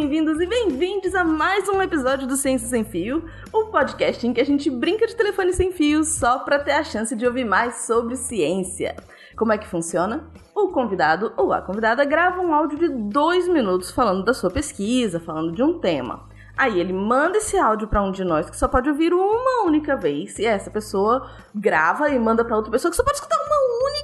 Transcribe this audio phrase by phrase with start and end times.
[0.00, 4.40] bem-vindos e bem-vindos a mais um episódio do Ciência Sem Fio, o podcast em que
[4.40, 7.82] a gente brinca de telefone sem fio só para ter a chance de ouvir mais
[7.82, 8.96] sobre ciência.
[9.36, 10.30] Como é que funciona?
[10.54, 15.20] O convidado ou a convidada grava um áudio de dois minutos falando da sua pesquisa,
[15.20, 16.30] falando de um tema.
[16.56, 19.96] Aí ele manda esse áudio para um de nós que só pode ouvir uma única
[19.96, 20.38] vez.
[20.38, 23.59] E essa pessoa grava e manda para outra pessoa que só pode escutar uma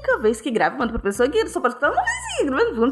[0.07, 2.03] única vez que grava, manda pra pessoa que só pode escutar uma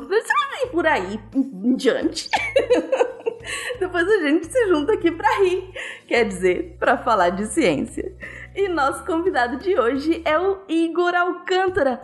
[0.08, 0.24] vez
[0.62, 2.28] e por aí em diante.
[3.78, 5.70] Depois a gente se junta aqui para rir,
[6.08, 8.12] quer dizer, para falar de ciência.
[8.54, 12.00] E nosso convidado de hoje é o Igor Alcântara.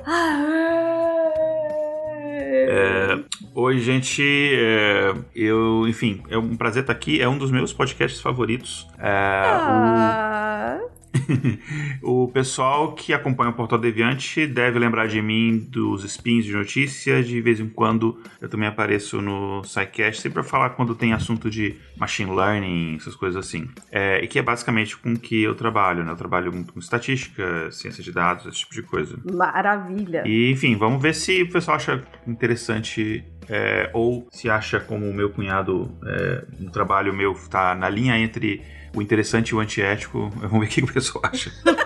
[2.33, 3.19] É,
[3.55, 4.23] oi, gente.
[4.23, 7.23] É, eu, enfim, é um prazer estar aqui.
[7.23, 8.87] É um dos meus podcasts favoritos.
[8.99, 10.81] É, ah.
[10.85, 11.00] o...
[12.03, 17.27] o pessoal que acompanha o Portal Deviante deve lembrar de mim dos spins de notícias.
[17.27, 21.51] De vez em quando eu também apareço no SciCast, sempre para falar quando tem assunto
[21.51, 23.69] de machine learning, essas coisas assim.
[23.91, 26.13] É, e que é basicamente com que eu trabalho, né?
[26.13, 29.19] Eu trabalho muito com estatística, ciência de dados, esse tipo de coisa.
[29.33, 30.23] Maravilha!
[30.27, 35.15] E, enfim, vamos ver se o pessoal acha interessante é, ou se acha como o
[35.15, 38.63] meu cunhado, é, um trabalho meu está na linha entre
[38.95, 40.31] o interessante e o antiético.
[40.37, 41.51] Vamos ver o que o pessoal acha.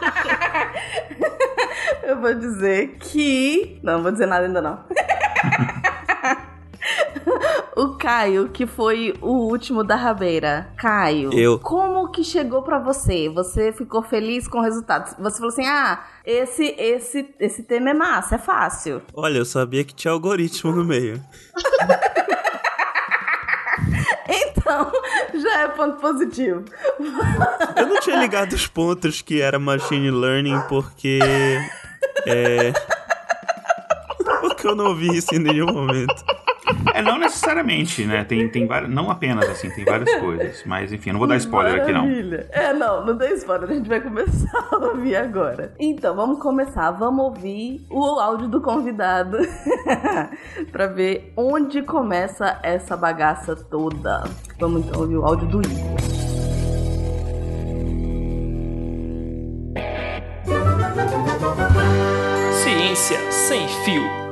[2.02, 3.80] Eu vou dizer que.
[3.82, 4.84] Não, não vou dizer nada ainda não.
[7.84, 10.68] o Caio, que foi o último da rabeira.
[10.76, 11.58] Caio, eu.
[11.58, 13.28] como que chegou para você?
[13.28, 15.14] Você ficou feliz com o resultado?
[15.18, 19.02] Você falou assim: "Ah, esse esse esse tema é massa, é fácil".
[19.14, 21.22] Olha, eu sabia que tinha algoritmo no meio.
[24.26, 24.90] Então,
[25.34, 26.64] já é ponto positivo.
[27.76, 31.18] Eu não tinha ligado os pontos que era machine learning porque.
[32.26, 32.72] É.
[34.40, 36.14] Porque eu não ouvi isso em nenhum momento.
[36.94, 38.22] É, não necessariamente, né?
[38.22, 40.62] Tem, tem várias, não apenas assim, tem várias coisas.
[40.64, 42.38] Mas enfim, não vou dar spoiler Maravilha.
[42.38, 42.62] aqui não.
[42.62, 45.74] É, não, não dê spoiler, a gente vai começar a ouvir agora.
[45.80, 49.38] Então, vamos começar, vamos ouvir o áudio do convidado
[50.70, 54.22] pra ver onde começa essa bagaça toda.
[54.60, 55.94] Vamos então ouvir o áudio do Igor.
[62.62, 64.23] Ciência sem fio.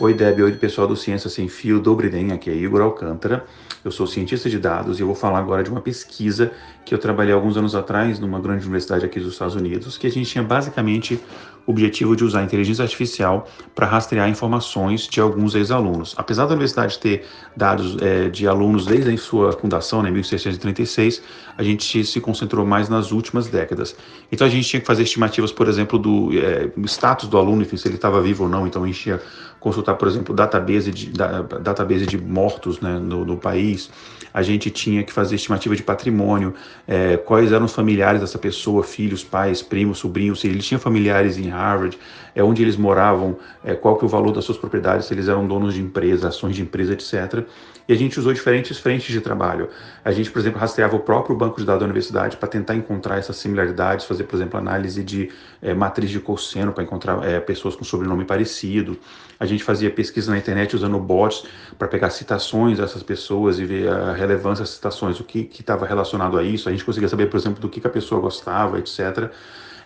[0.00, 3.44] Oi, Deb, oi, pessoal do Ciência Sem Fio, Dobriden, aqui é Igor Alcântara.
[3.84, 6.50] Eu sou cientista de dados e eu vou falar agora de uma pesquisa
[6.86, 10.10] que eu trabalhei alguns anos atrás numa grande universidade aqui dos Estados Unidos, que a
[10.10, 11.20] gente tinha basicamente
[11.70, 16.14] objetivo de usar a inteligência artificial para rastrear informações de alguns ex-alunos.
[16.16, 17.24] Apesar da universidade ter
[17.56, 21.22] dados é, de alunos desde a sua fundação, né, em 1636,
[21.56, 23.96] a gente se concentrou mais nas últimas décadas.
[24.30, 27.76] Então a gente tinha que fazer estimativas, por exemplo, do é, status do aluno, enfim,
[27.76, 29.20] se ele estava vivo ou não, então a gente tinha
[29.60, 33.90] consultar, por exemplo, database de, da, database de mortos né, no, no, país,
[34.32, 36.54] a gente tinha que fazer estimativa de patrimônio,
[36.88, 41.36] é, quais eram os familiares dessa pessoa, filhos, pais, primos, sobrinhos, se ele tinha familiares
[41.36, 41.98] em Harvard,
[42.34, 45.28] é, onde eles moravam, é, qual que é o valor das suas propriedades, se eles
[45.28, 47.44] eram donos de empresa, ações de empresa, etc.
[47.88, 49.68] E a gente usou diferentes frentes de trabalho.
[50.04, 53.18] A gente, por exemplo, rastreava o próprio banco de dados da universidade para tentar encontrar
[53.18, 57.74] essas similaridades, fazer, por exemplo, análise de é, matriz de cosseno para encontrar é, pessoas
[57.74, 58.96] com sobrenome parecido.
[59.40, 61.44] A gente fazia pesquisa na internet usando bots
[61.76, 66.38] para pegar citações dessas pessoas e ver a relevância das citações, o que estava relacionado
[66.38, 66.68] a isso.
[66.68, 69.32] A gente conseguia saber, por exemplo, do que, que a pessoa gostava, etc.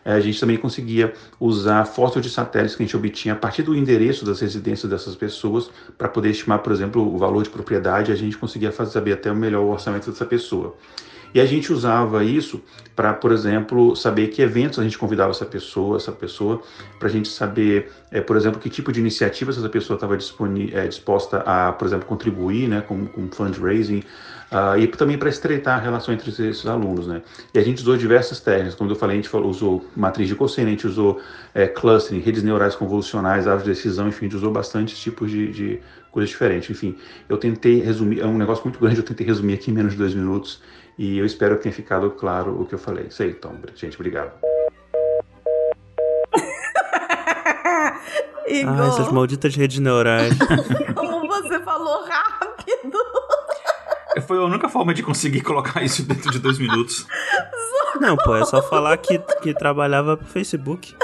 [0.05, 3.63] É, a gente também conseguia usar fotos de satélites que a gente obtinha a partir
[3.63, 8.13] do endereço das residências dessas pessoas para poder estimar, por exemplo, o valor de propriedade.
[8.13, 10.77] A gente conseguia fazer, saber até o melhor orçamento dessa pessoa.
[11.35, 12.63] E a gente usava isso
[12.95, 16.63] para, por exemplo, saber que eventos a gente convidava essa pessoa, essa pessoa,
[16.99, 20.87] para a gente saber, é, por exemplo, que tipo de iniciativa essa pessoa estava é,
[20.87, 24.05] disposta a, por exemplo, contribuir, né, com, com fundraising,
[24.53, 27.21] uh, e também para estreitar a relação entre esses alunos, né.
[27.53, 30.37] E a gente usou diversas técnicas, como eu falei, a gente falou, usou matriz de
[30.37, 31.21] cosseno, a gente usou
[31.53, 35.51] é, clustering, redes neurais convolucionais, árvores de decisão, enfim, a gente usou bastante tipos de,
[35.51, 35.81] de
[36.13, 36.71] coisas diferentes.
[36.71, 36.97] Enfim,
[37.29, 39.99] eu tentei resumir, é um negócio muito grande, eu tentei resumir aqui em menos de
[39.99, 40.63] dois minutos,
[40.99, 43.07] e eu espero que tenha ficado claro o que eu falei.
[43.07, 44.33] Isso aí, então, gente, obrigado.
[48.47, 48.81] Igor.
[48.81, 50.35] Ah, essas malditas redes neurais.
[50.95, 52.99] Como você falou rápido.
[54.27, 57.07] Foi a única forma de conseguir colocar isso dentro de dois minutos.
[58.01, 60.95] Não, pô, é só falar que, que trabalhava pro Facebook.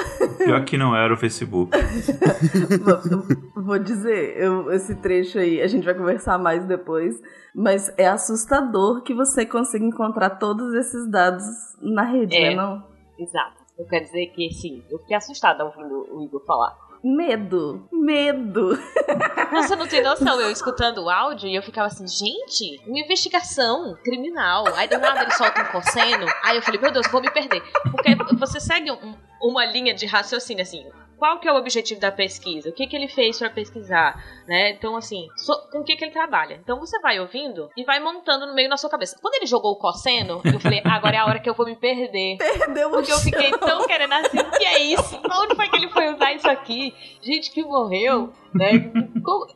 [0.45, 1.71] Pior que não era o Facebook.
[3.55, 7.21] vou, dizer, eu, esse trecho aí, a gente vai conversar mais depois,
[7.55, 11.45] mas é assustador que você consiga encontrar todos esses dados
[11.81, 12.83] na rede, é, né, não?
[13.19, 13.61] Exato.
[13.79, 16.77] Eu quero dizer que, sim, eu fiquei assustada ouvindo o Igor falar.
[17.03, 17.89] medo.
[17.91, 18.79] Medo.
[19.53, 23.97] Você não tem noção, eu escutando o áudio e eu ficava assim, gente, uma investigação
[24.05, 24.65] criminal.
[24.77, 26.27] Aí do nada ele solta um cosseno.
[26.45, 27.63] Aí eu falei, meu Deus, vou me perder.
[27.91, 30.87] Porque você segue um, uma linha de raciocínio assim
[31.21, 32.71] qual que é o objetivo da pesquisa?
[32.71, 34.25] O que, que ele fez para pesquisar?
[34.49, 34.71] Né?
[34.71, 36.55] Então, assim, so, com o que, que ele trabalha?
[36.55, 39.19] Então você vai ouvindo e vai montando no meio na sua cabeça.
[39.21, 41.77] Quando ele jogou o cosseno, eu falei, agora é a hora que eu vou me
[41.77, 42.39] perder.
[42.39, 45.21] Perdeu o Porque eu fiquei tão querendo assim, o que é isso?
[45.31, 46.95] Onde foi que ele foi usar isso aqui?
[47.21, 48.91] Gente que morreu, né?
[49.23, 49.47] Como,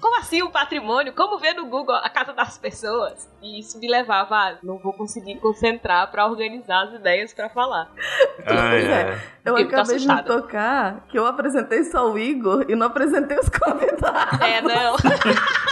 [0.00, 1.12] como assim o patrimônio?
[1.12, 3.28] Como ver no Google a casa das pessoas?
[3.42, 7.90] E isso me levava a não vou conseguir concentrar para organizar as ideias para falar.
[8.46, 9.20] Ai, ai.
[9.44, 13.38] Eu Fico acabei de me tocar que eu apresentei só o Igor e não apresentei
[13.38, 14.40] os convidados.
[14.40, 14.96] É, não.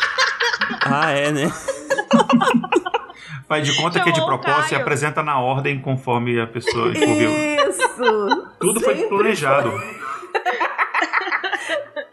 [0.85, 1.49] Ah, é, né?
[3.47, 6.87] Faz de conta que é de Chamou propósito e apresenta na ordem conforme a pessoa
[6.87, 7.31] ouviu.
[7.31, 8.49] Isso!
[8.59, 9.71] Tudo foi planejado.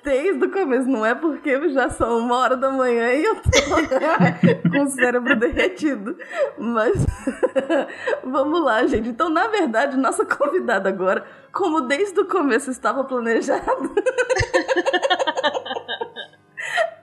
[0.04, 3.50] Desde o começo, não é porque já são uma hora da manhã e eu tô
[4.72, 6.18] com o cérebro derretido.
[6.58, 6.94] Mas
[8.24, 9.10] vamos lá, gente.
[9.10, 13.94] Então, na verdade, nossa convidada agora, como desde o começo estava planejado,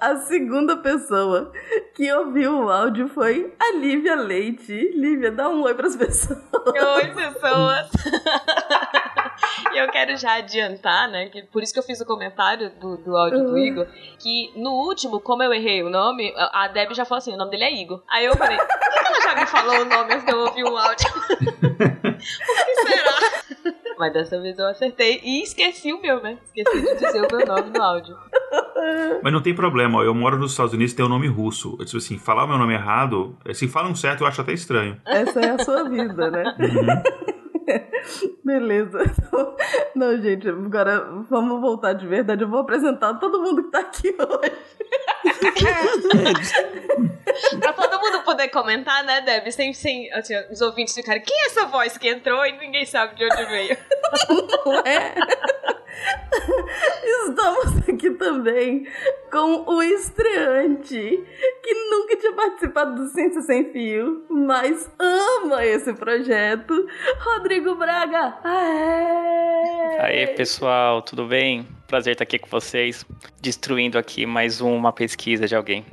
[0.00, 1.52] a segunda pessoa
[1.94, 4.72] que ouviu o áudio foi a Lívia Leite.
[4.94, 6.40] Lívia, dá um oi pras pessoas.
[6.52, 7.90] Oi, pessoas!
[9.76, 11.28] Eu quero já adiantar, né?
[11.28, 13.86] Que por isso que eu fiz o comentário do, do áudio do Igor,
[14.18, 17.50] que no último, como eu errei o nome, a Deb já falou assim: o nome
[17.50, 18.02] dele é Igor.
[18.08, 20.64] Aí eu falei, por que ela já me falou o nome antes de eu ouvir
[20.64, 21.06] o áudio?
[21.36, 23.36] por que será?
[23.98, 26.38] Mas dessa vez eu acertei e esqueci o meu, né?
[26.44, 28.16] Esqueci de dizer o meu nome no áudio.
[29.22, 31.76] Mas não tem problema, ó, eu moro nos Estados Unidos e tenho um nome russo.
[31.78, 35.00] Eu, tipo assim, falar o meu nome errado, se falam certo, eu acho até estranho.
[35.06, 36.54] Essa é a sua vida, né?
[38.44, 38.98] Beleza.
[39.94, 42.42] Não, gente, agora vamos voltar de verdade.
[42.42, 44.52] Eu vou apresentar todo mundo que tá aqui hoje.
[47.60, 49.50] Pra todo mundo poder comentar, né, Deb?
[49.50, 53.14] Sem, sem assim, os ouvintes ficarem, quem é essa voz que entrou e ninguém sabe
[53.16, 53.76] de onde veio?
[54.84, 55.14] É?
[57.04, 58.86] Estamos aqui também
[59.30, 61.24] com o estreante
[61.62, 66.86] que nunca tinha participado do Ciência Sem Fio, mas ama esse projeto,
[67.20, 68.38] Rodrigo Braga.
[68.44, 69.98] Aê!
[70.00, 71.66] Aê, pessoal, tudo bem?
[71.86, 73.06] Prazer estar aqui com vocês,
[73.40, 75.84] destruindo aqui mais uma pesquisa de alguém.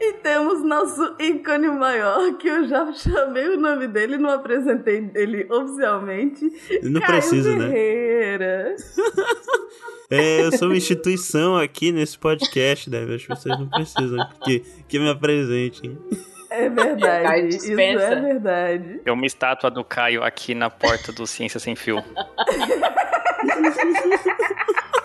[0.00, 5.46] E temos nosso ícone maior, que eu já chamei o nome dele, não apresentei ele
[5.52, 6.44] oficialmente.
[6.82, 7.68] Não Caio precisa, né?
[7.68, 8.76] Ferreira.
[10.12, 13.14] É, eu sou uma instituição aqui nesse podcast, Deve.
[13.14, 14.58] As pessoas não precisam que,
[14.88, 15.96] que me apresentem.
[16.64, 18.04] É verdade, Caio isso dispensa.
[18.04, 19.00] é verdade.
[19.04, 22.02] É uma estátua do Caio aqui na porta do Ciência Sem Fio.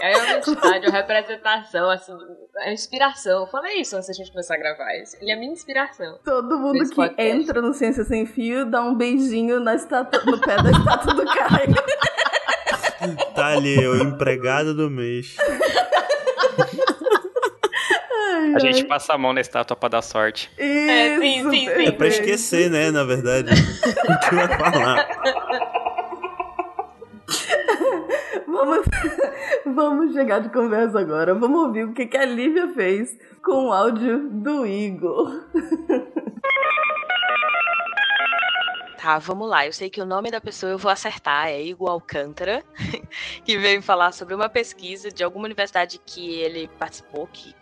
[0.01, 2.13] É uma identidade, uma representação, assim,
[2.59, 3.41] é inspiração.
[3.41, 4.85] Eu falei isso antes da gente começar a gravar.
[4.93, 6.19] Ele é a minha inspiração.
[6.23, 7.21] Todo mundo que podcast.
[7.23, 11.25] entra no Ciência Sem Fio dá um beijinho na estátua, no pé da estátua do
[11.25, 11.75] Caio.
[13.35, 15.35] Tá ali, o empregado do mês.
[18.55, 20.49] A gente passa a mão na estátua pra dar sorte.
[20.57, 21.85] Isso, É, sim, sim, sim.
[21.87, 23.51] É pra esquecer, né, na verdade.
[24.05, 25.07] O que eu ia falar.
[28.47, 28.85] Vamos,
[29.65, 31.33] vamos chegar de conversa agora.
[31.33, 35.43] Vamos ouvir o que, que a Lívia fez com o áudio do Igor.
[38.97, 39.65] Tá, vamos lá.
[39.65, 42.63] Eu sei que o nome da pessoa eu vou acertar, é Igor Alcântara,
[43.43, 47.53] que veio falar sobre uma pesquisa de alguma universidade que ele participou, que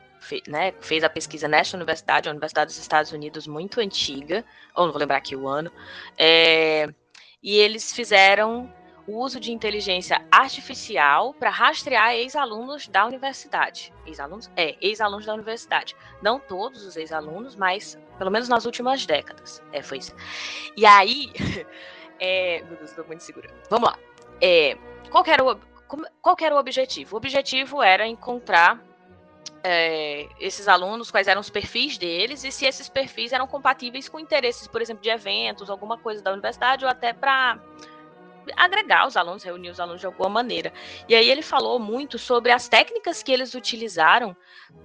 [0.48, 4.44] né, fez a pesquisa nesta universidade, uma universidade dos Estados Unidos muito antiga,
[4.76, 5.72] ou não vou lembrar aqui o ano,
[6.18, 6.90] é,
[7.42, 8.72] e eles fizeram
[9.06, 13.94] o uso de inteligência artificial para rastrear ex-alunos da universidade.
[14.06, 14.50] Ex-alunos?
[14.56, 15.96] É, ex-alunos da universidade.
[16.22, 19.62] Não todos os ex-alunos, mas pelo menos nas últimas décadas.
[19.72, 20.16] É, foi isso.
[20.78, 21.32] E aí,
[22.20, 23.50] é, meu Deus, eu tô muito segura.
[23.70, 24.00] Vamos lá.
[24.42, 24.78] É,
[25.10, 25.60] qual, era o,
[26.22, 27.16] qual era o objetivo?
[27.16, 28.82] O objetivo era encontrar
[29.64, 34.20] é, esses alunos, quais eram os perfis deles e se esses perfis eram compatíveis com
[34.20, 37.58] interesses, por exemplo, de eventos, alguma coisa da universidade ou até para
[38.58, 40.74] agregar os alunos, reunir os alunos de alguma maneira.
[41.08, 44.36] E aí ele falou muito sobre as técnicas que eles utilizaram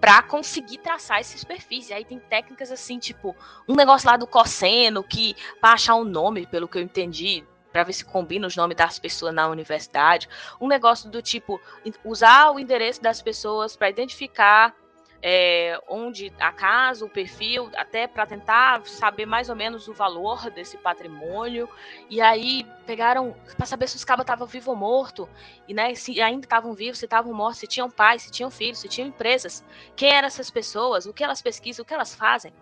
[0.00, 1.90] para conseguir traçar esses perfis.
[1.90, 3.34] E aí tem técnicas assim, tipo,
[3.68, 7.84] um negócio lá do cosseno, que para achar um nome, pelo que eu entendi, para
[7.84, 10.28] ver se combina os nomes das pessoas na universidade.
[10.60, 11.60] Um negócio do tipo,
[12.04, 14.74] usar o endereço das pessoas para identificar
[15.22, 20.50] é, onde a casa, o perfil, até para tentar saber mais ou menos o valor
[20.50, 21.68] desse patrimônio.
[22.08, 25.28] E aí pegaram para saber se os cabos estavam vivos ou mortos,
[25.66, 28.78] e né, se ainda estavam vivos, se estavam mortos, se tinham pais, se tinham filhos,
[28.78, 29.64] se tinham empresas,
[29.96, 32.52] quem eram essas pessoas, o que elas pesquisam, o que elas fazem.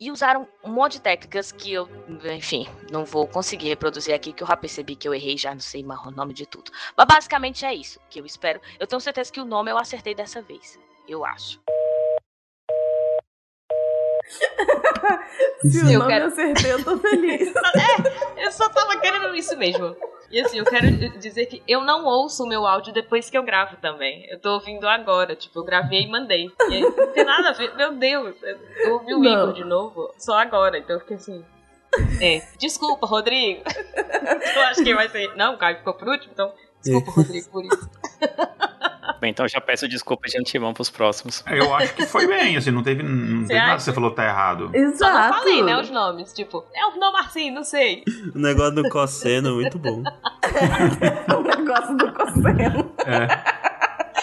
[0.00, 1.86] E usaram um monte de técnicas que eu,
[2.34, 5.60] enfim, não vou conseguir reproduzir aqui, que eu já percebi que eu errei, já não
[5.60, 6.72] sei mais o nome de tudo.
[6.96, 8.60] Mas basicamente é isso que eu espero.
[8.78, 10.78] Eu tenho certeza que o nome eu acertei dessa vez.
[11.06, 11.60] Eu acho.
[15.62, 17.52] Se o Eu nome quero- acertei, eu tô feliz.
[18.38, 19.94] É, eu só tava querendo isso mesmo.
[20.30, 20.86] E assim, eu quero
[21.18, 24.26] dizer que eu não ouço o meu áudio depois que eu gravo também.
[24.30, 26.50] Eu tô ouvindo agora, tipo, eu gravei e mandei.
[26.68, 27.74] E aí, não tem nada a ver.
[27.74, 29.32] Meu Deus, eu ouvi o Não.
[29.32, 31.44] Igor de novo só agora, então eu fiquei assim.
[32.20, 33.62] É, desculpa, Rodrigo.
[34.54, 35.34] eu acho que vai ser.
[35.36, 36.52] Não, o Caio ficou por último, então.
[36.82, 37.90] Desculpa, Rodrigo, por isso.
[39.20, 41.44] Bem, então já peço desculpa de antemão pros próximos.
[41.46, 44.16] Eu acho que foi bem, assim, não teve, não teve nada que você falou que
[44.16, 44.70] tá errado.
[44.72, 45.12] Só Exato.
[45.12, 46.32] não falei, né, os nomes.
[46.32, 48.02] Tipo, é o nome assim, não sei.
[48.34, 50.02] O negócio do cosseno, muito bom.
[51.36, 52.92] o negócio do cosseno.
[53.04, 53.59] É.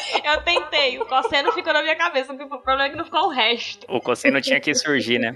[0.23, 3.29] Eu tentei, o cosseno ficou na minha cabeça, o problema é que não ficou o
[3.29, 3.85] resto.
[3.89, 5.35] O cosseno tinha que surgir, né?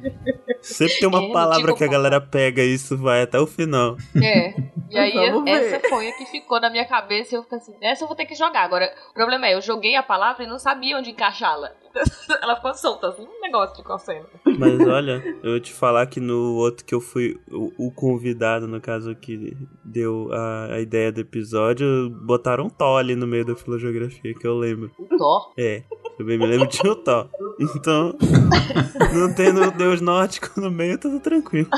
[0.62, 3.48] Sempre tem uma É, palavra tipo, que a galera pega e isso vai até o
[3.48, 3.98] final.
[4.22, 4.54] É.
[4.90, 5.50] E aí ver.
[5.50, 8.16] essa foi a que ficou na minha cabeça e eu fiquei assim, essa eu vou
[8.16, 8.64] ter que jogar.
[8.64, 11.72] Agora, o problema é, eu joguei a palavra e não sabia onde encaixá-la.
[12.42, 14.26] Ela ficou solta, assim, um negócio de cosseno.
[14.58, 18.68] Mas olha, eu vou te falar que no outro que eu fui o, o convidado,
[18.68, 23.46] no caso que deu a, a ideia do episódio, botaram um Thó ali no meio
[23.46, 24.92] da filogeografia, que eu lembro.
[24.98, 25.54] O Thor.
[25.58, 25.84] É,
[26.20, 27.28] eu bem me lembro tinha o Thó.
[27.60, 28.16] Então,
[29.14, 31.70] não tendo o Deus nórdico no meio, tudo tranquilo.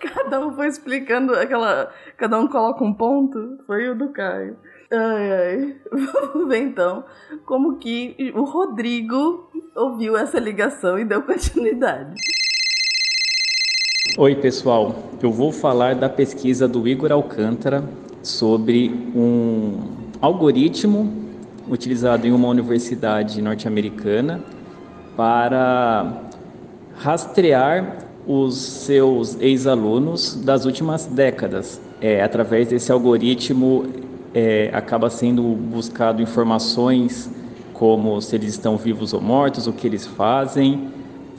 [0.00, 1.90] Cada um foi explicando aquela.
[2.16, 3.58] Cada um coloca um ponto.
[3.66, 4.56] Foi o do Caio.
[4.92, 5.76] Ai, ai.
[6.32, 7.04] Vamos ver então
[7.46, 12.20] como que o Rodrigo ouviu essa ligação e deu continuidade.
[14.18, 14.94] Oi, pessoal.
[15.22, 17.84] Eu vou falar da pesquisa do Igor Alcântara
[18.20, 19.78] sobre um
[20.20, 21.30] algoritmo
[21.68, 24.42] utilizado em uma universidade norte-americana
[25.16, 26.24] para
[26.96, 31.80] rastrear os seus ex-alunos das últimas décadas.
[32.00, 33.84] É, através desse algoritmo,
[34.34, 37.30] é, acaba sendo buscado informações
[37.72, 40.88] como se eles estão vivos ou mortos, o que eles fazem,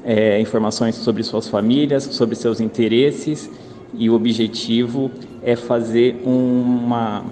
[0.03, 3.49] é, informações sobre suas famílias, sobre seus interesses,
[3.93, 5.11] e o objetivo
[5.43, 7.23] é fazer uma,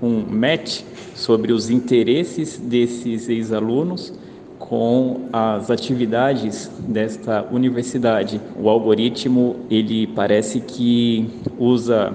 [0.00, 0.82] um match
[1.14, 4.12] sobre os interesses desses ex-alunos
[4.58, 8.40] com as atividades desta universidade.
[8.56, 11.28] O algoritmo ele parece que
[11.58, 12.14] usa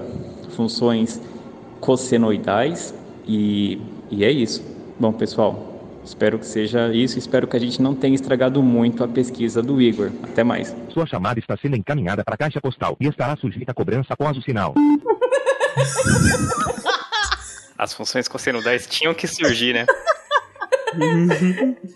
[0.50, 1.20] funções
[1.80, 2.94] cossenoidais
[3.26, 3.80] e,
[4.10, 4.64] e é isso.
[4.98, 7.18] Bom, pessoal, espero que seja isso.
[7.18, 10.10] Espero que a gente não tenha estragado muito a pesquisa do Igor.
[10.22, 10.74] Até mais.
[10.92, 14.36] Sua chamada está sendo encaminhada para a caixa postal e estará sujeita a cobrança após
[14.36, 14.74] o sinal.
[17.76, 19.86] As funções cossenudais tinham que surgir, né?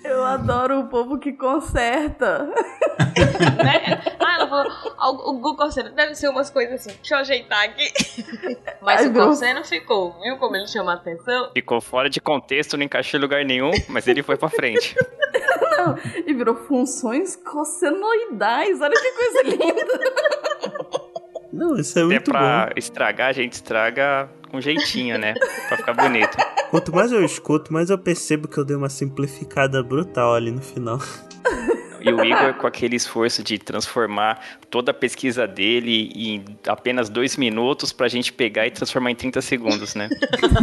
[0.04, 2.44] Eu adoro o povo que conserta.
[3.64, 4.02] né?
[4.20, 6.96] Ah, ela falou, "Ah, o Google Cosseno deve ser umas coisas assim.
[6.96, 7.88] Deixa eu ajeitar aqui.
[8.82, 9.26] Mas Ai, o meu.
[9.28, 11.50] Cosseno ficou, viu como ele chama a atenção?
[11.54, 14.96] Ficou fora de contexto, não encaixou em lugar nenhum, mas ele foi pra frente.
[15.78, 15.96] Não,
[16.26, 18.80] e virou funções cossenoidais.
[18.80, 20.00] Olha que coisa linda.
[21.52, 22.72] Não, isso é Até muito pra bom.
[22.76, 25.34] estragar, a gente estraga com jeitinho, né?
[25.68, 26.36] Pra ficar bonito.
[26.72, 30.62] Quanto mais eu escuto, mais eu percebo que eu dei uma simplificada brutal ali no
[30.62, 30.98] final.
[32.00, 37.36] E o Igor, com aquele esforço de transformar toda a pesquisa dele em apenas dois
[37.36, 40.08] minutos pra gente pegar e transformar em 30 segundos, né?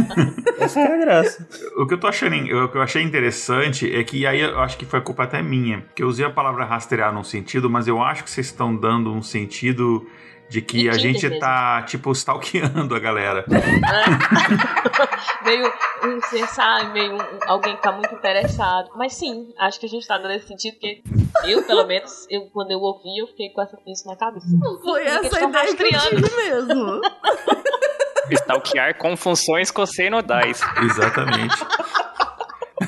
[0.58, 1.48] Essa é a graça.
[1.76, 4.76] O que eu tô achando, o que eu achei interessante é que aí eu acho
[4.76, 8.02] que foi culpa até minha, que eu usei a palavra rastrear num sentido, mas eu
[8.02, 10.04] acho que vocês estão dando um sentido
[10.50, 11.38] de que De a Tinder gente mesmo.
[11.40, 13.44] tá, tipo, stalkeando a galera.
[15.44, 15.72] meio
[16.04, 18.90] um CSI, meio um- alguém que tá muito interessado.
[18.96, 21.02] Mas sim, acho que a gente tá dando esse sentido, porque
[21.44, 24.46] eu, pelo menos, eu, quando eu ouvi, eu fiquei com essa isso na cabeça.
[24.82, 26.28] Foi Eles essa a ideia que eu rastreando.
[26.28, 27.00] tive mesmo.
[28.30, 30.60] Stalkear com funções cossenodais.
[30.82, 31.56] Exatamente.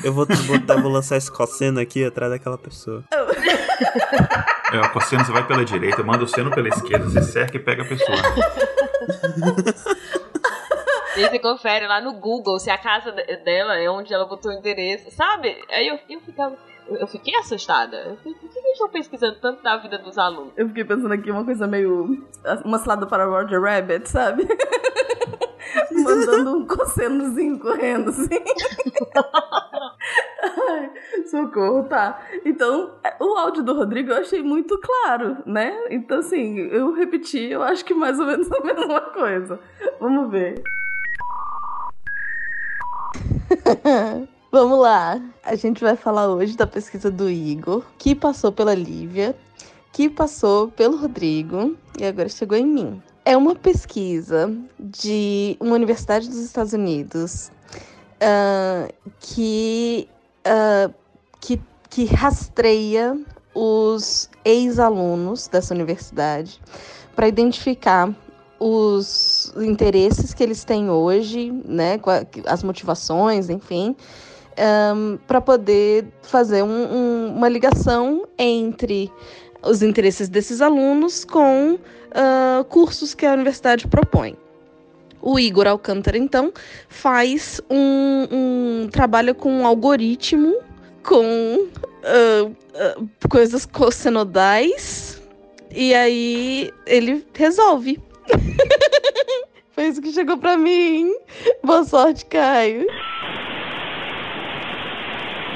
[0.03, 3.03] Eu vou botar, vou lançar esse cosseno aqui atrás daquela pessoa.
[4.73, 7.59] É, o cosseno você vai pela direita, manda o seno pela esquerda, você cerca e
[7.59, 8.17] pega a pessoa.
[11.15, 14.25] E aí você confere lá no Google se a casa de- dela é onde ela
[14.25, 15.55] botou o endereço, sabe?
[15.69, 16.55] Aí eu, eu ficava.
[16.87, 17.95] Eu eu fiquei assustada.
[17.97, 20.51] Eu fiquei, por que eles estão pesquisando tanto da vida dos alunos?
[20.57, 22.25] Eu fiquei pensando aqui uma coisa meio.
[22.65, 24.45] Uma cilada para Roger Rabbit, sabe?
[25.91, 28.27] Mandando um cossenozinho correndo assim.
[31.29, 32.21] Socorro, tá.
[32.45, 35.73] Então, o áudio do Rodrigo eu achei muito claro, né?
[35.89, 39.59] Então, assim, eu repeti, eu acho que mais ou menos a mesma coisa.
[39.99, 40.65] Vamos ver.
[44.51, 45.19] Vamos lá.
[45.43, 49.35] A gente vai falar hoje da pesquisa do Igor, que passou pela Lívia,
[49.91, 53.01] que passou pelo Rodrigo e agora chegou em mim.
[53.25, 57.51] É uma pesquisa de uma universidade dos Estados Unidos
[58.21, 60.07] uh, que,
[61.39, 63.17] que, que rastreia
[63.53, 66.59] os ex-alunos dessa universidade
[67.15, 68.13] para identificar
[68.59, 71.99] os interesses que eles têm hoje, né,
[72.45, 73.95] as motivações, enfim,
[74.95, 79.11] um, para poder fazer um, um, uma ligação entre
[79.61, 84.37] os interesses desses alunos com uh, cursos que a universidade propõe.
[85.25, 86.51] O Igor Alcântara, então,
[86.89, 90.57] faz um, um trabalho com um algoritmo,
[91.01, 91.69] com
[92.03, 95.21] uh, uh, coisas cossenodais,
[95.71, 98.01] e aí ele resolve.
[99.71, 101.09] Foi isso que chegou para mim.
[101.63, 102.85] Boa sorte, Caio.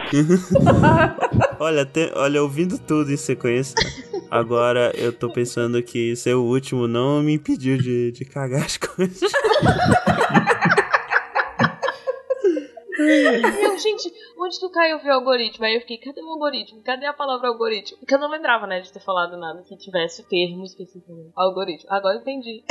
[1.59, 3.75] olha, te, olha, ouvindo tudo em sequência,
[4.29, 8.77] agora eu tô pensando que ser o último não me impediu de, de cagar as
[8.77, 9.31] coisas.
[12.99, 15.65] eu, gente, onde tu caiu ver o algoritmo?
[15.65, 16.81] Aí eu fiquei, cadê o algoritmo?
[16.83, 17.97] Cadê a palavra algoritmo?
[17.99, 21.31] Porque eu não lembrava, né, de ter falado nada que tivesse o termo específico.
[21.35, 21.89] Algoritmo.
[21.91, 22.63] Agora eu entendi.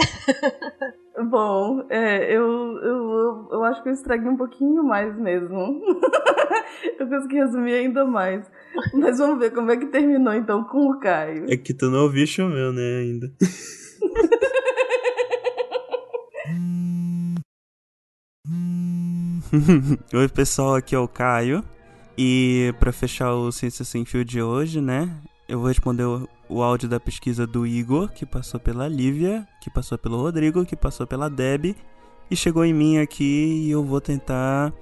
[1.31, 5.83] Bom, é, eu, eu, eu acho que eu estraguei um pouquinho mais mesmo.
[6.99, 8.47] eu consegui resumir ainda mais.
[8.95, 11.47] Mas vamos ver como é que terminou então com o Caio.
[11.49, 13.33] É que tu não ouviste o meu, né, ainda.
[20.13, 21.65] Oi, pessoal, aqui é o Caio.
[22.19, 25.11] E para fechar o Ciência Sem Fio de hoje, né?
[25.49, 29.71] Eu vou responder o, o, áudio da pesquisa do Igor, que passou pela Lívia, que
[29.71, 31.77] passou pelo Rodrigo, que passou pela Deb
[32.31, 34.73] e chegou em mim aqui e eu vou tentar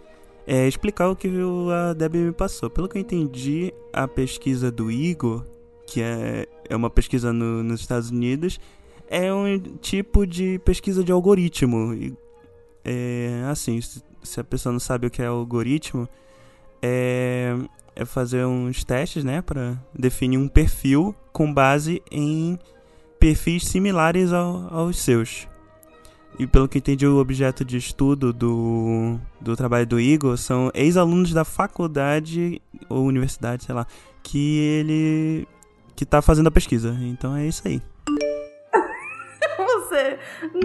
[0.47, 1.29] é, explicar o que
[1.73, 2.69] a Deb me passou.
[2.69, 5.45] Pelo que eu entendi, a pesquisa do Igor,
[5.87, 8.59] que é, é uma pesquisa no, nos Estados Unidos,
[9.09, 12.17] é um tipo de pesquisa de algoritmo.
[12.85, 16.09] É, assim, se a pessoa não sabe o que é algoritmo,
[16.83, 17.57] é,
[17.97, 22.59] é fazer uns testes, né, para definir um perfil com base em
[23.19, 25.49] perfis similares ao, aos seus.
[26.39, 31.33] E pelo que entendi, o objeto de estudo do, do trabalho do Igor são ex-alunos
[31.33, 33.87] da faculdade ou universidade, sei lá,
[34.23, 35.49] que ele
[35.95, 36.97] que tá fazendo a pesquisa.
[37.03, 37.81] Então é isso aí.
[39.57, 40.19] Você,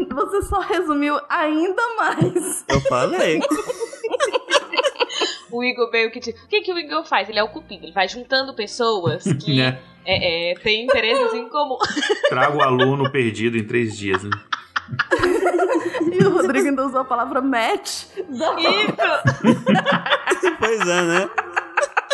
[0.10, 2.66] você só resumiu ainda mais.
[2.68, 3.40] Eu falei.
[5.52, 6.20] o Igor meio que.
[6.20, 7.30] O que, que o Igor faz?
[7.30, 7.86] Ele é o cupido.
[7.86, 9.80] Ele vai juntando pessoas que é.
[10.06, 11.78] É, é, têm interesses em comum.
[12.30, 14.32] Traga o aluno perdido em três dias, né?
[16.22, 18.06] e o Rodrigo ainda usou a palavra match.
[18.18, 18.98] Isso!
[20.60, 21.30] pois é, né?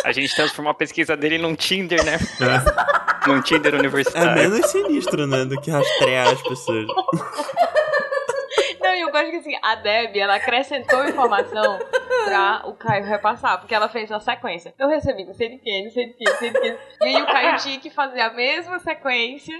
[0.04, 2.18] A gente transformou a pesquisa dele num Tinder, né?
[2.40, 3.28] É.
[3.28, 4.30] num Tinder universitário.
[4.30, 5.44] É menos sinistro, né?
[5.44, 6.86] Do que rastrear as pessoas.
[8.80, 11.78] Não, e eu gosto que assim, a Deb, ela acrescentou informação
[12.24, 14.72] pra o Caio repassar, porque ela fez uma sequência.
[14.78, 16.76] Eu recebi não sei de quem, não sei de quem, não sei de quem.
[17.02, 19.56] E aí o Caio tinha que fazer a mesma sequência.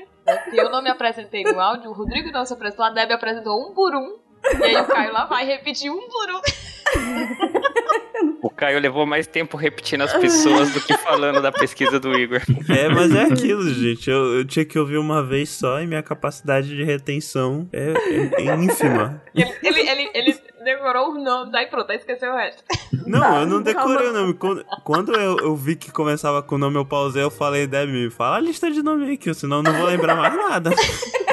[0.52, 3.74] Eu não me apresentei no áudio, o Rodrigo não se apresentou, a Deb apresentou um
[3.74, 4.25] por um.
[4.58, 6.40] E aí o Caio lá vai repetir um por um.
[8.42, 12.40] O Caio levou mais tempo repetindo as pessoas do que falando da pesquisa do Igor.
[12.68, 14.08] É, mas é aquilo, gente.
[14.08, 18.48] Eu, eu tinha que ouvir uma vez só e minha capacidade de retenção é, é,
[18.48, 19.20] é ínfima.
[19.34, 22.62] Ele, ele, ele, ele decorou os nomes, aí pronto, aí esqueceu o resto.
[23.06, 24.34] Não, tá, eu não decorei o nome.
[24.34, 27.88] Quando, quando eu, eu, vi que começava com o nome, eu pausei, eu falei, Deb,
[27.90, 30.70] me fala a lista de nome aí, que senão eu não vou lembrar mais nada.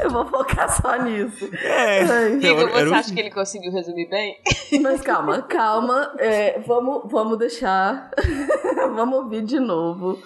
[0.00, 1.50] eu vou focar só nisso.
[1.54, 2.30] É.
[2.34, 2.94] Igor, você um...
[2.94, 4.38] acha que ele conseguiu resumir bem?
[4.80, 6.12] Mas calma, calma.
[6.18, 8.10] É, vamos, vamos deixar.
[8.94, 10.18] vamos ouvir de novo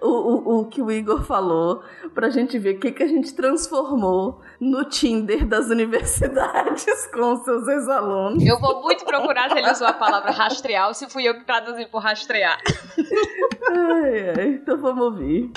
[0.00, 1.82] o, o, o que o Igor falou
[2.14, 7.66] pra gente ver o que, que a gente transformou no Tinder das universidades com seus
[7.66, 8.44] ex-alunos.
[8.44, 11.44] Eu vou muito procurar se ele usou a palavra rastrear ou se fui eu que
[11.44, 12.58] traduzi por rastrear.
[13.70, 15.50] ai, ai, então vamos ouvir.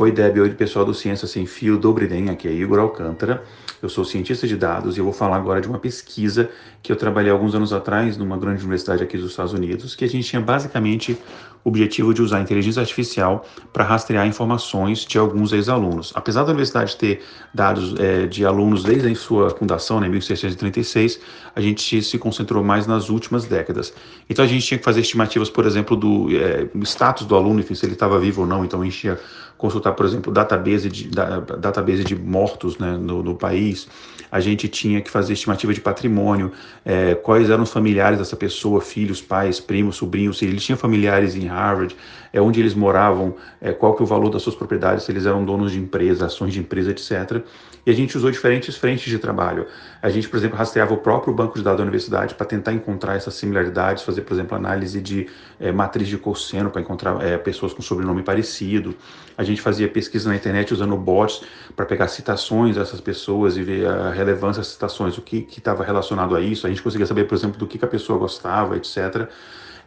[0.00, 3.44] Oi, Deb, oi, pessoal do Ciência Sem Fio, Dobriden, aqui é Igor Alcântara.
[3.82, 6.48] Eu sou cientista de dados e eu vou falar agora de uma pesquisa
[6.82, 10.08] que eu trabalhei alguns anos atrás numa grande universidade aqui dos Estados Unidos, que a
[10.08, 11.18] gente tinha basicamente
[11.62, 16.12] o objetivo de usar a inteligência artificial para rastrear informações de alguns ex-alunos.
[16.14, 21.20] Apesar da universidade ter dados é, de alunos desde a sua fundação, né, em 1636,
[21.54, 23.92] a gente se concentrou mais nas últimas décadas.
[24.28, 27.74] Então a gente tinha que fazer estimativas, por exemplo, do é, status do aluno, enfim,
[27.74, 29.18] se ele estava vivo ou não, então a gente tinha
[29.60, 33.86] consultar, por exemplo, database de, da, database de mortos né, no, no, país,
[34.30, 36.50] a gente tinha que fazer estimativa de patrimônio,
[36.84, 41.36] é, quais eram os familiares dessa pessoa, filhos, pais, primos, sobrinhos, se eles tinham familiares
[41.36, 41.94] em Harvard,
[42.32, 45.26] é, onde eles moravam, é, qual que é o valor das suas propriedades, se eles
[45.26, 47.44] eram donos de empresa, ações de empresa, etc.
[47.84, 49.66] E a gente usou diferentes frentes de trabalho.
[50.02, 53.16] A gente, por exemplo, rastreava o próprio banco de dados da universidade para tentar encontrar
[53.16, 57.72] essas similaridades, fazer, por exemplo, análise de é, matriz de cosseno para encontrar é, pessoas
[57.72, 58.94] com sobrenome parecido.
[59.40, 61.40] A gente fazia pesquisa na internet usando bots
[61.74, 66.36] para pegar citações dessas pessoas e ver a relevância das citações, o que estava relacionado
[66.36, 66.66] a isso.
[66.66, 69.30] A gente conseguia saber, por exemplo, do que, que a pessoa gostava, etc.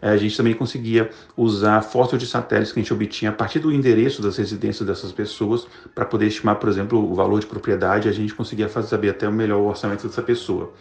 [0.01, 3.59] É, a gente também conseguia usar fotos de satélites que a gente obtinha a partir
[3.59, 8.09] do endereço das residências dessas pessoas para poder estimar, por exemplo, o valor de propriedade.
[8.09, 10.73] A gente conseguia fazer saber até o melhor orçamento dessa pessoa.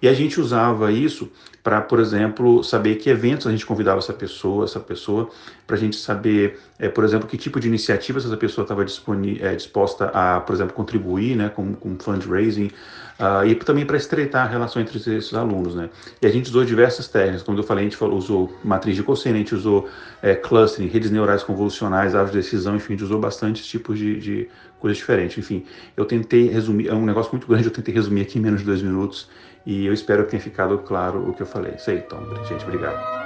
[0.00, 1.30] E a gente usava isso
[1.64, 5.30] para, por exemplo, saber que eventos a gente convidava essa pessoa, essa pessoa,
[5.66, 9.54] para a gente saber, é, por exemplo, que tipo de iniciativa essa pessoa estava é,
[9.54, 12.70] disposta a, por exemplo, contribuir, né, com, com fundraising,
[13.18, 15.88] uh, e também para estreitar a relação entre esses alunos, né.
[16.20, 19.02] E a gente usou diversas técnicas, como eu falei, a gente falou, usou matriz de
[19.02, 19.88] cosseno, a gente usou
[20.20, 24.20] é, clustering, redes neurais convolucionais, árvores de decisão, enfim, a gente usou bastante tipos de,
[24.20, 25.38] de coisas diferentes.
[25.38, 25.64] Enfim,
[25.96, 28.66] eu tentei resumir, é um negócio muito grande, eu tentei resumir aqui em menos de
[28.66, 29.30] dois minutos,
[29.66, 31.74] e eu espero que tenha ficado claro o que eu falei.
[31.74, 33.24] Isso aí, então, gente, obrigado.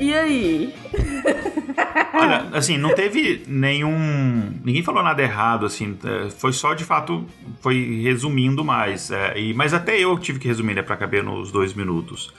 [0.00, 0.79] E aí?
[2.14, 4.52] Olha, assim, não teve nenhum.
[4.64, 5.96] Ninguém falou nada errado, assim.
[6.04, 7.24] É, foi só de fato.
[7.60, 9.10] Foi resumindo mais.
[9.10, 12.32] É, e, mas até eu tive que resumir, né, pra caber nos dois minutos.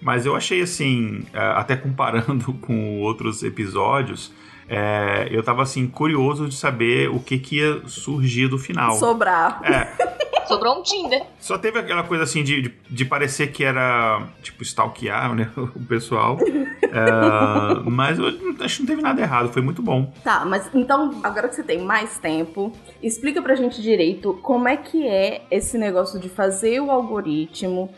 [0.00, 4.32] Mas eu achei, assim, é, até comparando com outros episódios.
[4.68, 8.94] É, eu tava assim, curioso de saber o que, que ia surgir do final.
[8.96, 9.60] Sobrar.
[9.62, 10.35] É.
[10.46, 11.22] Sobrou um Tinder.
[11.38, 15.80] Só teve aquela coisa assim de, de, de parecer que era, tipo, stalkear, né, o
[15.84, 16.38] pessoal.
[16.40, 18.26] é, mas eu
[18.60, 20.12] acho que não teve nada errado, foi muito bom.
[20.22, 24.76] Tá, mas então, agora que você tem mais tempo, explica pra gente direito como é
[24.76, 27.90] que é esse negócio de fazer o algoritmo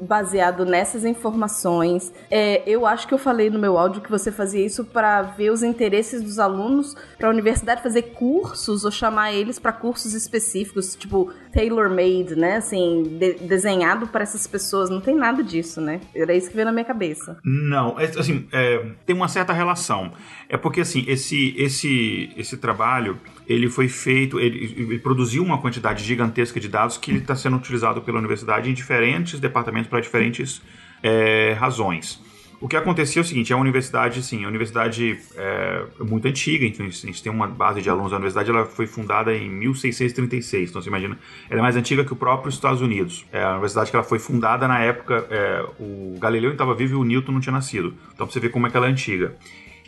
[0.00, 2.12] baseado nessas informações.
[2.30, 5.50] É, eu acho que eu falei no meu áudio que você fazia isso para ver
[5.50, 10.94] os interesses dos alunos para a universidade fazer cursos ou chamar eles para cursos específicos,
[10.94, 12.56] tipo tailor-made, né?
[12.56, 14.88] Assim, de desenhado para essas pessoas.
[14.90, 16.00] Não tem nada disso, né?
[16.14, 17.38] Era isso que veio na minha cabeça.
[17.44, 20.12] Não, é, assim, é, tem uma certa relação.
[20.48, 23.18] É porque, assim, esse, esse, esse trabalho
[23.48, 28.02] ele foi feito, ele, ele, produziu uma quantidade gigantesca de dados que está sendo utilizado
[28.02, 30.60] pela universidade em diferentes departamentos para diferentes
[31.02, 32.20] é, razões.
[32.60, 36.66] O que acontecia é o seguinte, é uma universidade, sim, a universidade é muito antiga,
[36.66, 40.70] então a gente tem uma base de alunos da universidade, ela foi fundada em 1636,
[40.70, 41.16] então você imagina,
[41.48, 43.24] ela é mais antiga que o próprio Estados Unidos.
[43.32, 46.96] É a universidade que ela foi fundada na época, é, o Galileu estava vivo e
[46.96, 47.94] o Newton não tinha nascido.
[48.12, 49.36] Então pra você ver como é que ela é antiga.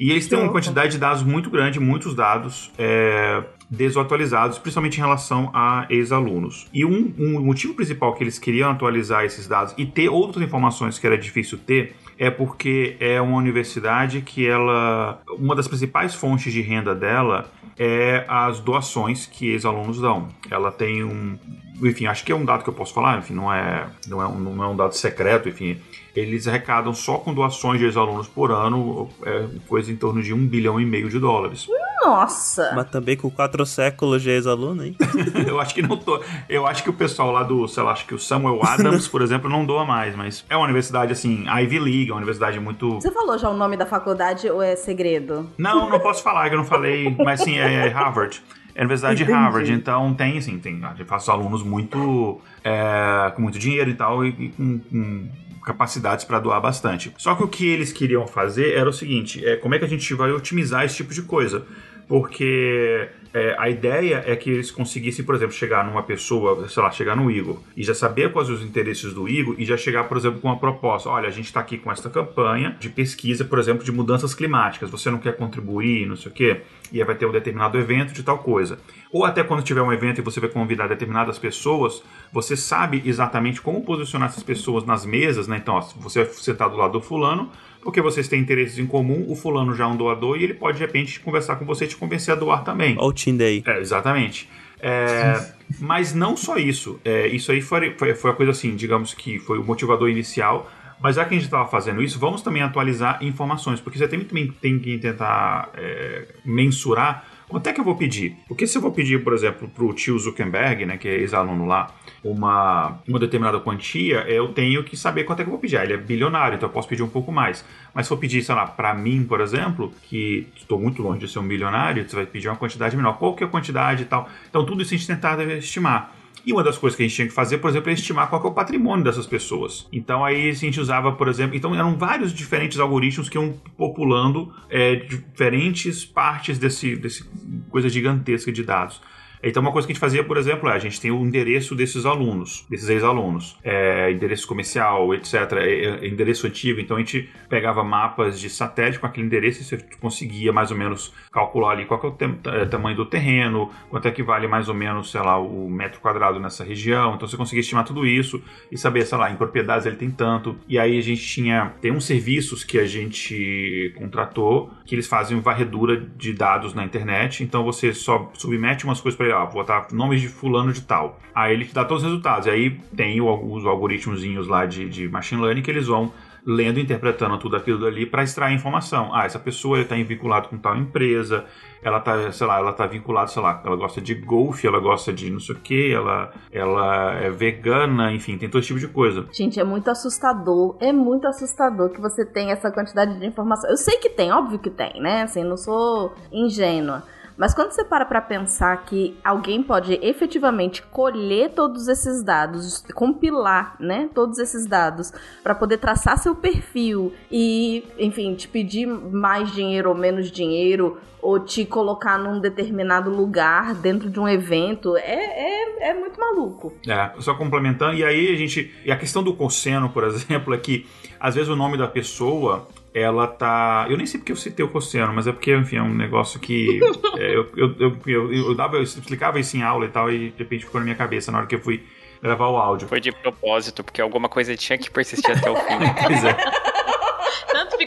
[0.01, 5.01] E eles têm uma quantidade de dados muito grande, muitos dados é, desatualizados, principalmente em
[5.01, 6.67] relação a ex-alunos.
[6.73, 10.99] E um, um, motivo principal que eles queriam atualizar esses dados e ter outras informações
[10.99, 16.51] que era difícil ter é porque é uma universidade que ela, uma das principais fontes
[16.51, 20.29] de renda dela é as doações que ex-alunos dão.
[20.51, 21.39] Ela tem um,
[21.83, 24.27] enfim, acho que é um dado que eu posso falar, enfim, não é, não é,
[24.27, 25.79] um, não é um dado secreto, enfim,
[26.15, 30.47] eles arrecadam só com doações de ex-alunos por ano, é, coisa em torno de um
[30.47, 31.67] bilhão e meio de dólares.
[32.05, 32.73] Nossa!
[32.75, 34.97] Mas também com quatro séculos de ex-aluno, hein?
[35.47, 36.21] eu acho que não tô.
[36.49, 39.23] Eu acho que o pessoal lá do, sei lá, acho que o Samuel Adams, por
[39.23, 42.95] exemplo, não doa mais, mas é uma universidade assim, Ivy League, é uma universidade muito.
[42.95, 45.49] Você falou já o nome da faculdade ou é segredo?
[45.59, 48.43] Não, não posso falar, que eu não falei, mas sim, é, é Harvard.
[48.75, 49.37] É a Universidade Entendi.
[49.37, 53.95] de Harvard, então tem, assim, tem, eu faço alunos muito, é, com muito dinheiro e
[53.95, 55.29] tal, e, e com, com
[55.65, 57.13] capacidades para doar bastante.
[57.17, 59.89] Só que o que eles queriam fazer era o seguinte: é, como é que a
[59.89, 61.67] gente vai otimizar esse tipo de coisa?
[62.09, 66.91] Porque é, a ideia é que eles conseguissem, por exemplo, chegar numa pessoa, sei lá,
[66.91, 70.17] chegar no Igor e já saber quais os interesses do Igor e já chegar, por
[70.17, 71.09] exemplo, com uma proposta.
[71.09, 74.91] Olha, a gente está aqui com esta campanha de pesquisa, por exemplo, de mudanças climáticas.
[74.91, 76.63] Você não quer contribuir, não sei o quê?
[76.93, 78.79] E aí vai ter um determinado evento de tal coisa.
[79.13, 83.61] Ou até quando tiver um evento e você vai convidar determinadas pessoas, você sabe exatamente
[83.61, 85.57] como posicionar essas pessoas nas mesas, né?
[85.57, 87.51] Então, ó, você vai sentar do lado do fulano,
[87.83, 90.79] porque vocês têm interesses em comum, o fulano já é um doador e ele pode,
[90.79, 92.97] de repente, conversar com você e te convencer a doar também.
[92.99, 93.63] Olha o Team Day.
[93.67, 94.49] É, exatamente.
[94.81, 97.01] É, mas não só isso.
[97.05, 100.71] É, isso aí foi, foi, foi a coisa assim, digamos que foi o motivador inicial.
[101.03, 104.53] Mas já que a gente estava fazendo isso, vamos também atualizar informações, porque você também
[104.61, 108.37] tem que tentar é, mensurar Quanto é que eu vou pedir?
[108.47, 111.67] Porque se eu vou pedir, por exemplo, para o tio Zuckerberg, né, que é ex-aluno
[111.67, 115.77] lá, uma, uma determinada quantia, eu tenho que saber quanto é que eu vou pedir.
[115.77, 117.65] Ah, ele é bilionário, então eu posso pedir um pouco mais.
[117.93, 121.29] Mas se eu pedir, sei lá, para mim, por exemplo, que estou muito longe de
[121.29, 123.19] ser um bilionário, você vai pedir uma quantidade menor.
[123.19, 124.29] Qual que é a quantidade e tal?
[124.49, 126.15] Então tudo isso a gente tentar estimar.
[126.45, 128.43] E uma das coisas que a gente tinha que fazer, por exemplo, é estimar qual
[128.43, 129.87] é o patrimônio dessas pessoas.
[129.93, 134.53] Então aí a gente usava, por exemplo, então eram vários diferentes algoritmos que iam populando
[134.69, 137.25] é, diferentes partes desse, desse
[137.71, 139.01] coisa gigantesca de dados.
[139.43, 141.75] Então, uma coisa que a gente fazia, por exemplo, é a gente tem o endereço
[141.75, 146.79] desses alunos, desses ex-alunos, é, endereço comercial, etc., é, é, endereço antigo.
[146.79, 150.77] Então, a gente pegava mapas de satélite com aquele endereço e você conseguia mais ou
[150.77, 154.69] menos calcular ali qual é o é, tamanho do terreno, quanto é que vale mais
[154.69, 157.15] ou menos, sei lá, o metro quadrado nessa região.
[157.15, 160.57] Então, você conseguia estimar tudo isso e saber, sei lá, em propriedades ele tem tanto.
[160.69, 165.41] E aí a gente tinha, tem uns serviços que a gente contratou que eles fazem
[165.41, 167.43] varredura de dados na internet.
[167.43, 171.19] Então, você só submete umas coisas para ó, botar nomes de fulano de tal.
[171.35, 172.49] Aí ele te dá todos os resultados.
[172.49, 176.13] Aí tem os algoritmozinhos lá de, de machine learning que eles vão
[176.45, 179.15] lendo e interpretando tudo aquilo dali para extrair informação.
[179.15, 181.45] Ah, essa pessoa está vinculada com tal empresa,
[181.83, 185.13] ela tá, sei lá, ela tá vinculada, sei lá, ela gosta de golfe, ela gosta
[185.13, 189.27] de não sei o que, ela, ela é vegana, enfim, tem todo tipo de coisa.
[189.33, 193.71] Gente, é muito assustador, é muito assustador que você tenha essa quantidade de informação.
[193.71, 195.23] Eu sei que tem, óbvio que tem, né?
[195.23, 197.03] Assim, não sou ingênua.
[197.41, 203.77] Mas quando você para para pensar que alguém pode efetivamente colher todos esses dados, compilar,
[203.81, 205.11] né, todos esses dados
[205.43, 211.41] para poder traçar seu perfil e, enfim, te pedir mais dinheiro ou menos dinheiro ou
[211.41, 216.75] te colocar num determinado lugar dentro de um evento, é, é, é muito maluco.
[216.87, 218.71] É, só complementando, e aí a gente.
[218.85, 220.87] E a questão do cosseno, por exemplo, é que
[221.21, 223.87] às vezes o nome da pessoa ela tá.
[223.89, 226.41] Eu nem sei porque eu citei o Cossiano, mas é porque, enfim, é um negócio
[226.41, 226.81] que.
[227.19, 230.31] é, eu, eu, eu, eu, eu, dava, eu explicava isso em aula e tal, e
[230.31, 231.85] de repente ficou na minha cabeça na hora que eu fui
[232.23, 232.89] gravar o áudio.
[232.89, 235.79] Foi de propósito, porque alguma coisa tinha que persistir até o fim.
[236.07, 236.37] pois é.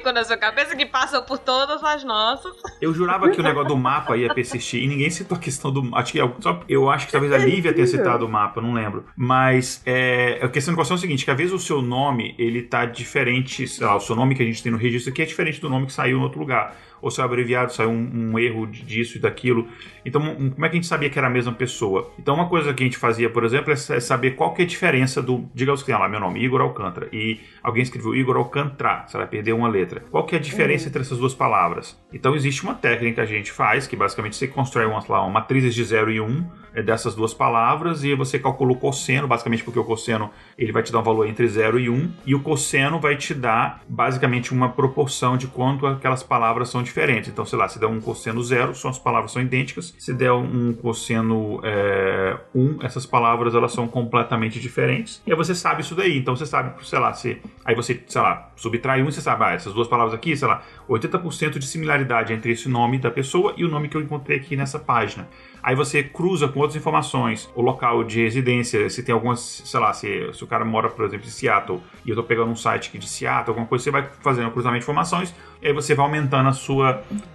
[0.03, 2.53] Ficou na sua cabeça que passou por todas as nossas.
[2.81, 5.95] Eu jurava que o negócio do mapa ia persistir e ninguém citou a questão do.
[5.95, 9.05] Acho que, só, eu acho que talvez a Lívia tenha citado o mapa, não lembro.
[9.15, 12.63] Mas é, a questão do é o seguinte: que às vezes o seu nome ele
[12.63, 15.25] tá diferente, sei lá, o seu nome que a gente tem no registro aqui é
[15.25, 18.65] diferente do nome que saiu em outro lugar ou é abreviado, saiu um, um, erro
[18.65, 19.67] disso e daquilo.
[20.05, 22.11] Então, um, como é que a gente sabia que era a mesma pessoa?
[22.17, 24.65] Então, uma coisa que a gente fazia, por exemplo, é, é saber qual que é
[24.65, 25.47] a diferença do.
[25.53, 29.27] Digamos que tem lá meu nome, Igor Alcântara, e alguém escreveu Igor Alcântara, você vai
[29.27, 30.03] perder uma letra.
[30.09, 30.89] Qual que é a diferença uhum.
[30.89, 32.01] entre essas duas palavras?
[32.11, 35.43] Então, existe uma técnica que a gente faz, que basicamente você constrói uma, lá, uma
[35.43, 39.27] matrizes de 0 e 1 um, é dessas duas palavras e você calcula o cosseno,
[39.27, 42.11] basicamente porque o cosseno ele vai te dar um valor entre 0 e 1 um,
[42.25, 46.81] e o cosseno vai te dar basicamente uma proporção de quanto aquelas palavras são
[47.27, 49.95] Então, sei lá, se der um cosseno zero, são as palavras são idênticas.
[49.97, 55.21] Se der um cosseno 1, é, um, essas palavras elas são completamente diferentes.
[55.25, 56.17] E aí você sabe isso daí.
[56.17, 59.53] Então você sabe, sei lá, se aí você, sei lá, subtrai um, você sabe, ah,
[59.53, 63.65] essas duas palavras aqui, sei lá, 80% de similaridade entre esse nome da pessoa e
[63.65, 65.27] o nome que eu encontrei aqui nessa página.
[65.63, 69.93] Aí você cruza com outras informações, o local de residência, se tem algumas, sei lá,
[69.93, 72.89] se, se o cara mora, por exemplo, em Seattle, e eu tô pegando um site
[72.89, 75.95] aqui de Seattle, alguma coisa, você vai fazendo um cruzamento de informações, e aí você
[75.95, 76.82] vai aumentando a sua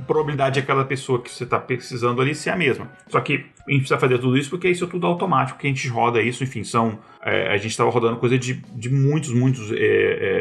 [0.07, 2.91] probabilidade de aquela pessoa que você está precisando ali ser a mesma.
[3.09, 5.71] Só que a gente precisa fazer tudo isso porque isso é tudo automático, que a
[5.71, 6.99] gente roda isso, enfim, são.
[7.23, 9.77] É, a gente estava rodando coisa de, de muitos, muitos, é,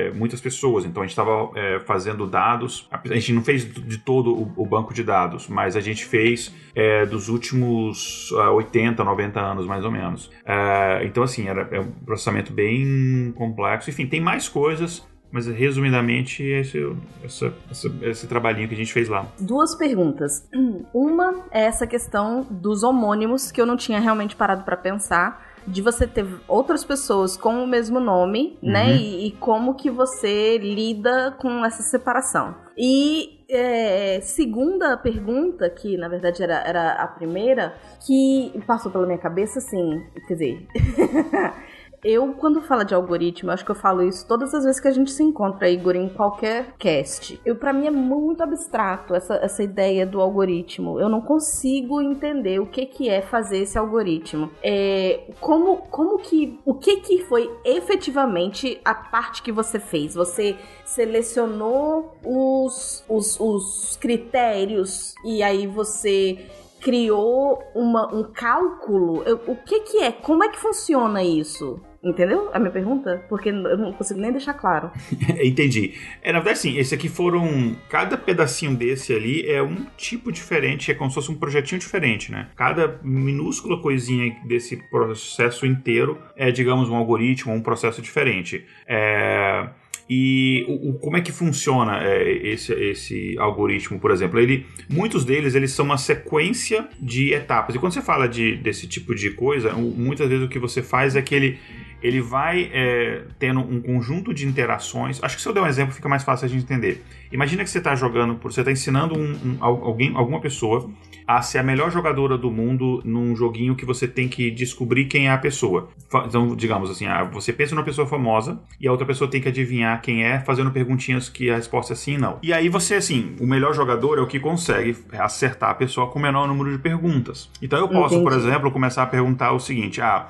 [0.07, 0.85] é, muitas pessoas.
[0.85, 2.87] Então a gente estava é, fazendo dados.
[2.91, 6.53] A gente não fez de todo o, o banco de dados, mas a gente fez
[6.75, 10.31] é, dos últimos 80, 90 anos, mais ou menos.
[10.45, 13.89] É, então, assim, era, é um processamento bem complexo.
[13.89, 15.05] Enfim, tem mais coisas.
[15.31, 16.79] Mas resumidamente, esse,
[17.23, 19.27] esse, esse, esse, trabalhinho que a gente fez lá.
[19.39, 20.47] Duas perguntas.
[20.93, 25.45] Uma é essa questão dos homônimos, que eu não tinha realmente parado para pensar.
[25.67, 28.85] de você ter outras pessoas com o mesmo nome, né?
[28.85, 28.95] Uhum.
[28.95, 32.55] E, e como que você lida com essa separação.
[32.77, 39.17] E é, segunda pergunta, que na verdade era, era a primeira, que passou pela minha
[39.17, 40.67] cabeça, assim, quer dizer.
[42.03, 44.91] Eu, quando falo de algoritmo, acho que eu falo isso todas as vezes que a
[44.91, 47.39] gente se encontra, Igor, em qualquer cast.
[47.43, 50.99] Eu, para mim, é muito abstrato essa, essa ideia do algoritmo.
[50.99, 54.51] Eu não consigo entender o que, que é fazer esse algoritmo.
[54.61, 56.59] É, como, como que.
[56.65, 60.13] O que, que foi efetivamente a parte que você fez?
[60.13, 60.55] Você
[60.85, 66.45] selecionou os, os, os critérios e aí você
[66.79, 69.23] criou uma, um cálculo.
[69.23, 70.11] Eu- o que que é?
[70.11, 71.79] Como é que funciona isso?
[72.03, 73.25] Entendeu a minha pergunta?
[73.27, 74.91] Porque eu não consigo nem deixar claro.
[75.43, 75.93] Entendi.
[76.21, 77.75] É, na verdade, sim, esse aqui foram.
[77.89, 82.31] Cada pedacinho desse ali é um tipo diferente, é como se fosse um projetinho diferente,
[82.31, 82.49] né?
[82.55, 88.63] Cada minúscula coisinha desse processo inteiro é, digamos, um algoritmo, um processo diferente.
[88.87, 89.67] É.
[90.09, 94.39] E o, o- como é que funciona é, esse, esse algoritmo, por exemplo?
[94.39, 97.75] Ele, muitos deles eles são uma sequência de etapas.
[97.75, 101.17] E quando você fala de, desse tipo de coisa, muitas vezes o que você faz
[101.17, 101.59] é que ele,
[102.01, 105.19] ele vai é, tendo um conjunto de interações.
[105.23, 107.03] Acho que se eu der um exemplo fica mais fácil a gente entender.
[107.31, 110.89] Imagina que você está jogando, por- você está ensinando um- um- al- alguém, alguma pessoa
[111.27, 115.27] a ser a melhor jogadora do mundo num joguinho que você tem que descobrir quem
[115.27, 115.89] é a pessoa.
[116.25, 119.49] Então, digamos assim, ah, você pensa numa pessoa famosa e a outra pessoa tem que
[119.49, 122.39] adivinhar quem é, fazendo perguntinhas que a resposta é sim e não.
[122.41, 126.17] E aí você, assim, o melhor jogador é o que consegue acertar a pessoa com
[126.17, 127.49] o menor número de perguntas.
[127.61, 128.47] Então eu posso, por Entendi.
[128.47, 130.27] exemplo, começar a perguntar o seguinte: ah,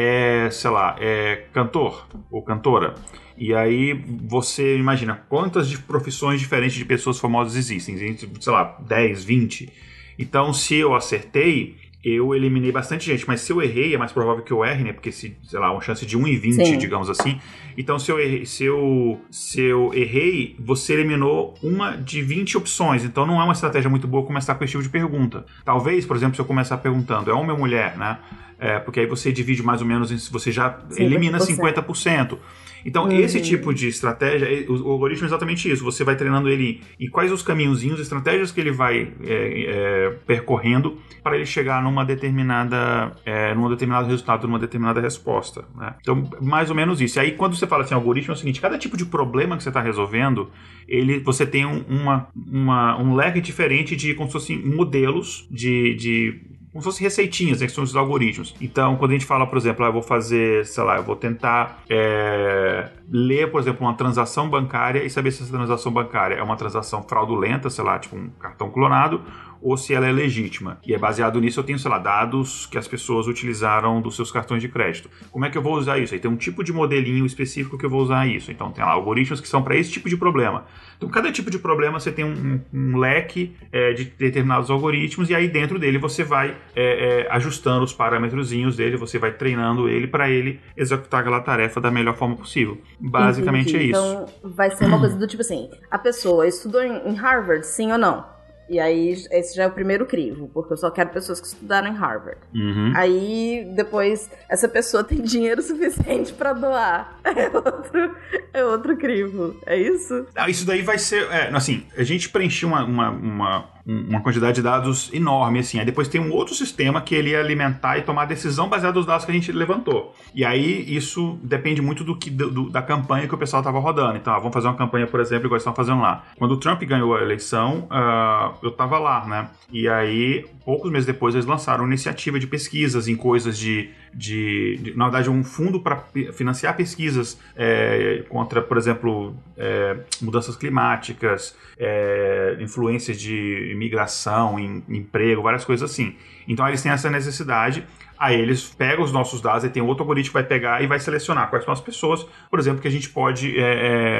[0.00, 2.94] é, sei lá, é cantor ou cantora.
[3.36, 3.94] E aí
[4.26, 9.72] você imagina quantas de profissões diferentes de pessoas famosas existem, Existem, sei lá, 10, 20.
[10.18, 14.42] Então, se eu acertei, eu eliminei bastante gente, mas se eu errei, é mais provável
[14.42, 14.92] que eu erre, né?
[14.92, 16.78] Porque se, sei lá, uma chance de 1 em 20, Sim.
[16.78, 17.38] digamos assim.
[17.76, 23.04] Então, se eu, errei, se, eu, se eu errei, você eliminou uma de 20 opções.
[23.04, 25.44] Então, não é uma estratégia muito boa começar com esse tipo de pergunta.
[25.64, 28.18] Talvez, por exemplo, se eu começar perguntando, é homem ou mulher, né?
[28.60, 32.36] É, porque aí você divide mais ou menos, em- você já elimina 50%.
[32.36, 32.38] 50%.
[32.84, 33.12] Então, Uhum.
[33.20, 35.84] esse tipo de estratégia, o, algoritmo é exatamente isso.
[35.84, 39.34] Você vai treinando ele em quais os caminhozinhos, estratégias que ele vai é,
[39.66, 45.64] é, percorrendo para ele chegar numa determinada, é, num determinado resultado, numa determinada resposta.
[45.76, 45.94] né?
[46.00, 47.18] Então, mais ou menos isso.
[47.18, 49.62] E aí, quando você fala assim, algoritmo, é o seguinte: cada tipo de problema que
[49.62, 50.50] você está resolvendo,
[50.88, 55.94] ele, você tem um, uma, uma- um leque diferente de como se fossem modelos de,
[55.94, 56.40] de
[56.72, 58.54] como se fossem receitinhas, né, que são os algoritmos.
[58.60, 61.16] Então, quando a gente fala, por exemplo, ah, eu vou fazer, sei lá, eu vou
[61.16, 66.42] tentar é, ler, por exemplo, uma transação bancária e saber se essa transação bancária é
[66.42, 69.20] uma transação fraudulenta, sei lá, tipo um cartão clonado,
[69.60, 70.78] ou se ela é legítima.
[70.86, 74.30] E é baseado nisso eu tenho, sei lá, dados que as pessoas utilizaram dos seus
[74.30, 75.10] cartões de crédito.
[75.30, 76.14] Como é que eu vou usar isso?
[76.14, 78.50] Aí tem um tipo de modelinho específico que eu vou usar isso.
[78.50, 80.64] Então tem lá algoritmos que são para esse tipo de problema.
[80.96, 85.34] Então cada tipo de problema você tem um, um leque é, de determinados algoritmos e
[85.34, 90.06] aí dentro dele você vai é, é, ajustando os parâmetrozinhos dele, você vai treinando ele
[90.06, 92.78] para ele executar aquela tarefa da melhor forma possível.
[92.98, 93.84] Basicamente Entendi.
[93.84, 94.00] é isso.
[94.00, 97.92] Então, vai ser uma coisa do tipo assim: a pessoa estudou em em Harvard, sim
[97.92, 98.24] ou não?
[98.70, 101.88] E aí, esse já é o primeiro crivo, porque eu só quero pessoas que estudaram
[101.88, 102.38] em Harvard.
[102.54, 102.92] Uhum.
[102.94, 107.18] Aí, depois, essa pessoa tem dinheiro suficiente pra doar.
[107.24, 108.16] É outro,
[108.52, 109.56] é outro crivo.
[109.66, 110.24] É isso?
[110.36, 111.24] Ah, Isso daí vai ser.
[111.32, 115.78] É, assim, a gente preencheu uma, uma, uma, uma quantidade de dados enorme, assim.
[115.78, 119.06] Aí depois tem um outro sistema que ele ia alimentar e tomar decisão baseada nos
[119.06, 120.14] dados que a gente levantou.
[120.34, 124.16] E aí isso depende muito do que do- da campanha que o pessoal estava rodando.
[124.16, 126.24] Então, ah, vamos fazer uma campanha, por exemplo, igual estão fazendo lá.
[126.38, 129.48] Quando o Trump ganhou a eleição, ah, eu estava lá, né?
[129.72, 133.90] E aí, poucos meses depois, eles lançaram uma iniciativa de pesquisas em coisas de.
[134.12, 140.56] De, de- na verdade, um fundo para financiar pesquisas é, contra, por exemplo, é, mudanças
[140.56, 146.14] climáticas, é, influências de imigração, em, emprego, várias coisas assim.
[146.46, 147.84] Então eles têm essa necessidade.
[148.18, 151.00] Aí eles pegam os nossos dados, aí tem outro algoritmo que vai pegar e vai
[151.00, 153.62] selecionar quais são as pessoas, por exemplo, que a gente pode é,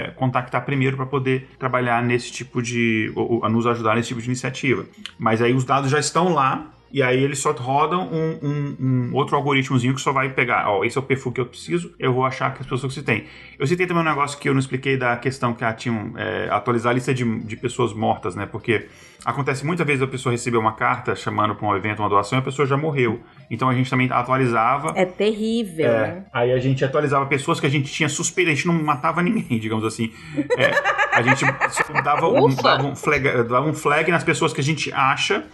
[0.07, 3.13] é, contactar primeiro para poder trabalhar nesse tipo de.
[3.15, 4.87] Ou, ou, nos ajudar nesse tipo de iniciativa.
[5.19, 8.77] Mas aí os dados já estão lá, e aí eles só rodam um, um-
[9.11, 11.95] um outro algoritmozinho que só vai pegar, ó, esse é o perfil que eu preciso,
[11.99, 13.25] eu vou achar que as pessoas que você tem.
[13.59, 16.49] Eu citei também um negócio que eu não expliquei da questão que a tinham é,
[16.51, 18.47] atualizar a lista de, de pessoas mortas, né?
[18.47, 18.87] Porque
[19.25, 22.41] acontece muitas vezes a pessoa receber uma carta chamando para um evento, uma doação, e
[22.41, 23.21] a pessoa já morreu.
[23.51, 24.93] Então a gente também atualizava.
[24.97, 26.25] É terrível, É, né?
[26.33, 29.59] aí a gente atualizava pessoas que a gente tinha suspeita, a gente não matava ninguém,
[29.61, 30.13] digamos assim.
[30.57, 30.71] É,
[31.13, 34.65] a gente só dava um, dava, um flag, dava um flag nas pessoas que a
[34.65, 35.45] gente acha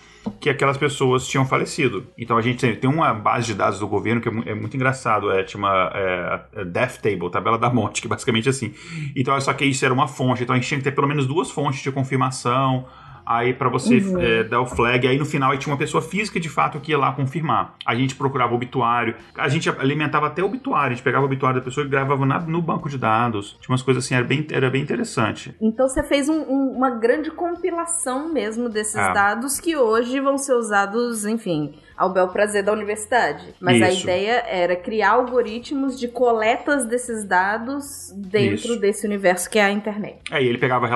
[0.40, 2.06] que aquelas pessoas tinham falecido.
[2.16, 5.30] Então a gente tem, uma base de dados do governo que é, é muito engraçado,
[5.30, 8.74] é chama é, é Death Table, tabela da morte, que é basicamente assim.
[9.14, 11.26] Então só que isso era uma fonte, então a gente tinha que ter pelo menos
[11.26, 12.86] duas fontes de confirmação.
[13.26, 14.20] Aí pra você Uhum.
[14.20, 16.92] é, dar o flag, aí no final aí tinha uma pessoa física de fato que
[16.92, 17.74] ia lá confirmar.
[17.84, 21.64] A gente procurava obituário, a gente alimentava até obituário, a gente pegava o obituário da
[21.64, 23.56] pessoa e gravava na- no banco de dados.
[23.60, 25.54] Tinha umas coisas assim, era bem, era bem interessante.
[25.60, 29.12] Então você fez um- um- uma grande compilação mesmo desses Ah.
[29.12, 33.54] dados que hoje vão ser usados, enfim, ao bel prazer da universidade.
[33.60, 34.02] Mas a Isso.
[34.02, 38.80] ideia era criar algoritmos de coletas desses dados dentro Isso.
[38.80, 40.18] desse universo que é a internet.
[40.30, 40.86] É, e ele pegava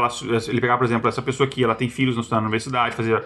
[0.48, 3.24] ele pegava, por exemplo, essa pessoa aqui, ela tem filhos na universidade, fazia,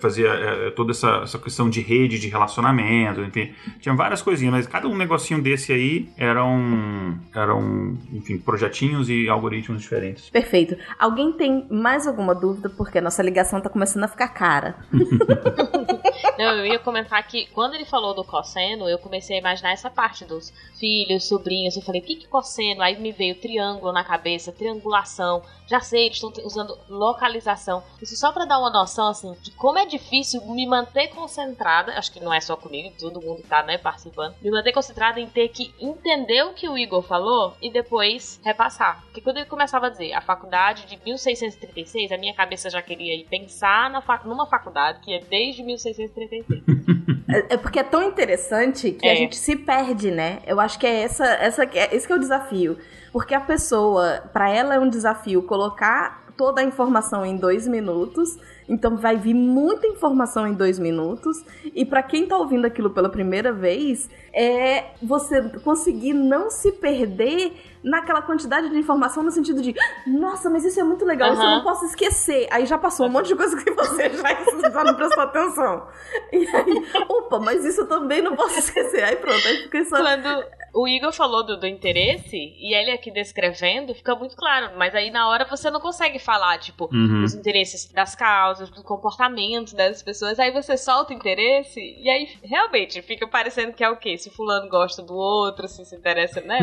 [0.00, 4.66] fazia é, toda essa, essa questão de rede, de relacionamento, enfim, tinha várias coisinhas, mas
[4.66, 10.28] cada um negocinho desse aí eram, eram enfim, projetinhos e algoritmos diferentes.
[10.30, 10.76] Perfeito.
[10.98, 12.68] Alguém tem mais alguma dúvida?
[12.68, 14.76] Porque a nossa ligação tá começando a ficar cara.
[16.38, 19.90] Não, eu ia comentar que quando ele falou do cosseno, eu comecei a imaginar essa
[19.90, 21.76] parte dos filhos, sobrinhos.
[21.76, 22.82] Eu falei, o que que cosseno?
[22.82, 25.42] Aí me veio triângulo na cabeça, triangulação.
[25.66, 27.82] Já sei, eles estão usando localização.
[28.00, 31.92] Isso só pra dar uma noção, assim, de como é difícil me manter concentrada.
[31.98, 34.34] Acho que não é só comigo, todo mundo tá, né, participando.
[34.40, 39.02] Me manter concentrada em ter que entender o que o Igor falou e depois repassar.
[39.04, 43.14] Porque quando ele começava a dizer a faculdade de 1636, a minha cabeça já queria
[43.14, 46.25] ir pensar na fac numa faculdade que é desde 1636.
[47.28, 49.16] É, é porque é tão interessante que a É.
[49.16, 50.38] gente se perde, né?
[50.46, 52.78] Eu acho que é essa, essa que é, esse que é o desafio.
[53.12, 58.38] Porque a pessoa, pra ela é um desafio colocar toda a informação em dois minutos.
[58.68, 61.42] Então vai vir muita informação em dois minutos.
[61.74, 67.54] E pra quem tá ouvindo aquilo pela primeira vez, é você conseguir não se perder
[67.82, 69.72] naquela quantidade de informação no sentido de,
[70.06, 72.48] nossa, mas isso é muito legal, isso eu não posso esquecer.
[72.50, 75.86] Aí já passou um monte de coisa que você já, já não prestou atenção.
[76.32, 79.02] E aí, opa, mas isso eu também não posso esquecer.
[79.04, 79.96] Aí pronto, aí fica só.
[80.00, 84.72] Quando o Igor falou do, do interesse, e ele aqui descrevendo, fica muito claro.
[84.76, 87.24] Mas aí na hora você não consegue falar, tipo, Uhum.
[87.24, 90.38] os interesses das causas, do comportamento das pessoas.
[90.38, 94.16] Aí você solta o interesse, e aí realmente fica parecendo que é o quê?
[94.18, 96.58] Se fulano gosta do outro, se se interessa, né?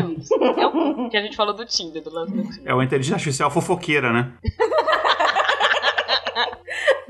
[0.56, 2.62] É o que a gente falou do Tinder, do lance do Tinder.
[2.64, 4.32] É uma inteligência artificial fofoqueira, né?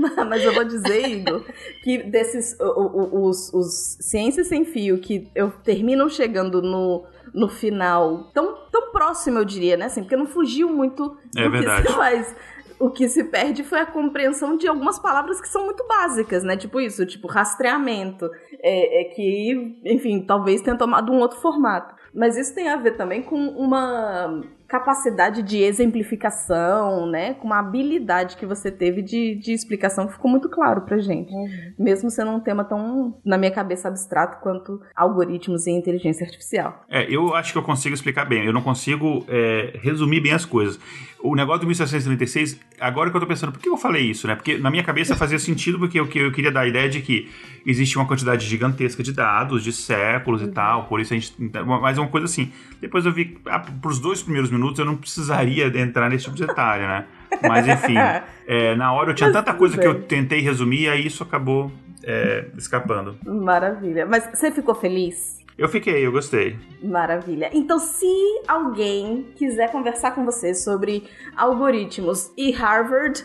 [0.28, 1.44] Mas eu vou dizer, Igor,
[1.82, 2.58] que desses.
[2.60, 8.54] o- o- Os, os Ciências Sem Fio que eu terminam chegando no, no final tão,
[8.70, 9.86] tão próximo, eu diria, né?
[9.86, 11.82] Assim, porque não fugiu muito É do verdade.
[11.82, 12.36] que se faz.
[12.76, 16.56] O que se perde foi a compreensão de algumas palavras que são muito básicas, né?
[16.56, 18.28] Tipo isso, tipo rastreamento.
[18.60, 21.94] É, é que, enfim, talvez tenha tomado um outro formato.
[22.12, 24.42] Mas isso tem a ver também com uma
[24.74, 27.34] capacidade de exemplificação, né?
[27.34, 31.32] Com uma habilidade que você teve de, de explicação que ficou muito claro pra gente.
[31.78, 36.84] Mesmo sendo um tema tão, na minha cabeça, abstrato quanto algoritmos e inteligência artificial.
[36.88, 38.44] É, eu acho que eu consigo explicar bem.
[38.44, 40.80] Eu não consigo é, resumir bem as coisas.
[41.22, 44.34] O negócio do 1736, agora que eu tô pensando, por que eu falei isso, né?
[44.34, 47.00] Porque na minha cabeça fazia sentido, porque eu, que eu queria dar a ideia de
[47.00, 47.30] que
[47.64, 51.34] existe uma quantidade gigantesca de dados, de séculos e tal, por isso a gente.
[51.80, 52.52] Mas é uma coisa assim.
[52.78, 56.46] Depois eu vi, ah, pros dois primeiros minutos eu não precisaria entrar nesse tipo de
[56.46, 57.04] detalhe, né?
[57.42, 57.96] Mas enfim,
[58.46, 60.02] é, na hora eu tinha Mas tanta coisa que eu bem.
[60.02, 61.70] tentei resumir e aí isso acabou
[62.02, 63.16] é, escapando.
[63.24, 64.06] Maravilha.
[64.06, 65.43] Mas você ficou feliz?
[65.56, 66.56] Eu fiquei, eu gostei.
[66.82, 67.48] Maravilha.
[67.52, 68.06] Então, se
[68.46, 71.04] alguém quiser conversar com você sobre
[71.36, 73.24] algoritmos e Harvard,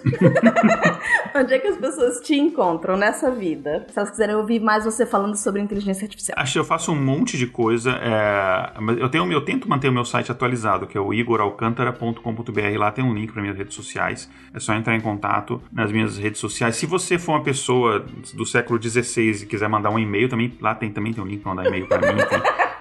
[1.35, 3.85] onde é que as pessoas te encontram nessa vida?
[3.89, 6.37] Se elas quiserem ouvir mais você falando sobre inteligência artificial.
[6.39, 9.91] Acho que eu faço um monte de coisa, é, eu, tenho, eu tento manter o
[9.91, 12.77] meu site atualizado, que é o igoralcantara.com.br.
[12.77, 14.29] Lá tem um link para minhas redes sociais.
[14.53, 16.75] É só entrar em contato nas minhas redes sociais.
[16.75, 20.75] Se você for uma pessoa do século XVI e quiser mandar um e-mail, também lá
[20.75, 22.18] tem também tem um link para mandar e-mail para mim.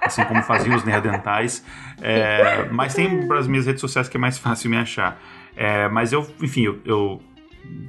[0.01, 1.63] Assim como faziam os neandertais.
[2.01, 5.21] É, mas tem para as minhas redes sociais que é mais fácil me achar.
[5.55, 7.21] É, mas eu, enfim, eu, eu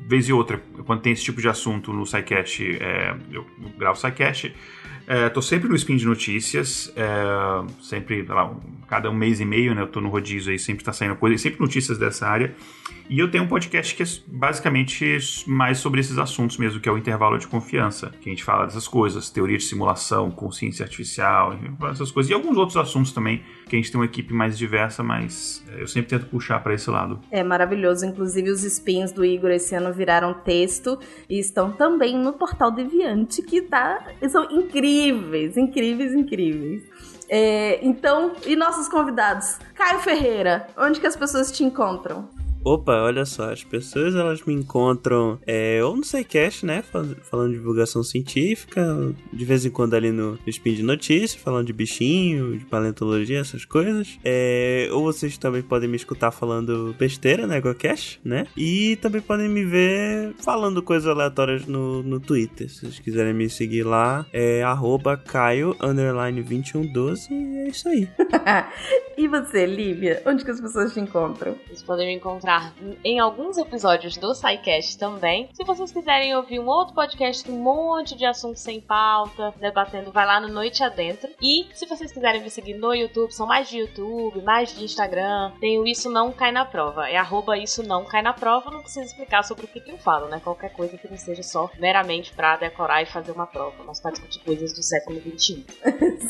[0.06, 3.46] vez e outra, quando tem esse tipo de assunto no SciCast, é, eu
[3.78, 4.46] gravo o
[5.06, 8.54] É, tô sempre no Spin de Notícias, é, sempre, lá,
[8.88, 9.82] cada um mês e meio, né?
[9.82, 12.54] Eu tô no rodízio aí, sempre tá saindo coisa, sempre notícias dessa área.
[13.10, 16.92] E eu tenho um podcast que é basicamente mais sobre esses assuntos mesmo, que é
[16.92, 21.58] o Intervalo de Confiança, que a gente fala dessas coisas, teoria de simulação, consciência artificial,
[21.90, 22.30] essas coisas.
[22.30, 25.82] E alguns outros assuntos também, que a gente tem uma equipe mais diversa, mas é,
[25.82, 27.18] eu sempre tento puxar para esse lado.
[27.32, 28.06] É maravilhoso.
[28.06, 30.96] Inclusive, os spins do Igor esse ano viraram texto
[31.28, 34.06] e estão também no portal Deviante, que tá.
[34.28, 34.99] São incríveis,
[35.56, 36.82] incríveis, incríveis.
[37.28, 39.58] É, então, e nossos convidados?
[39.74, 42.28] Caio Ferreira, onde que as pessoas te encontram?
[42.62, 47.56] Opa, olha só, as pessoas elas me encontram é, ou no SciCast, né, falando de
[47.56, 52.64] divulgação científica, de vez em quando ali no, Spin de Notícias, falando de bichinho, de
[52.66, 54.18] paleontologia, essas coisas.
[54.22, 58.46] É, ou vocês também podem me escutar falando besteira, né, EgoCast, né?
[58.56, 62.68] E também podem me ver falando coisas aleatórias no, no Twitter.
[62.68, 68.08] Se vocês quiserem me seguir lá, é arroba Caio, underline 2112, e é isso aí.
[69.16, 70.22] e você, Lívia?
[70.26, 71.56] Onde que as pessoas te encontram?
[71.66, 72.49] Vocês podem me encontrar
[73.04, 75.48] em alguns episódios do SciCast também.
[75.52, 80.12] Se vocês quiserem ouvir um outro podcast com um monte de assuntos sem pauta, debatendo,
[80.12, 81.30] vai lá no Noite Adentro.
[81.40, 85.52] E se vocês quiserem me seguir no YouTube, são mais de YouTube, mais de Instagram,
[85.60, 87.08] tem o Isso Não Cai na Prova.
[87.08, 89.98] É arroba Isso Não Cai na Prova, não precisa explicar sobre o que, que eu
[89.98, 90.40] falo, né?
[90.42, 94.10] Qualquer coisa que não seja só meramente pra decorar e fazer uma prova, mas pra
[94.10, 95.64] discutir coisas do século XXI.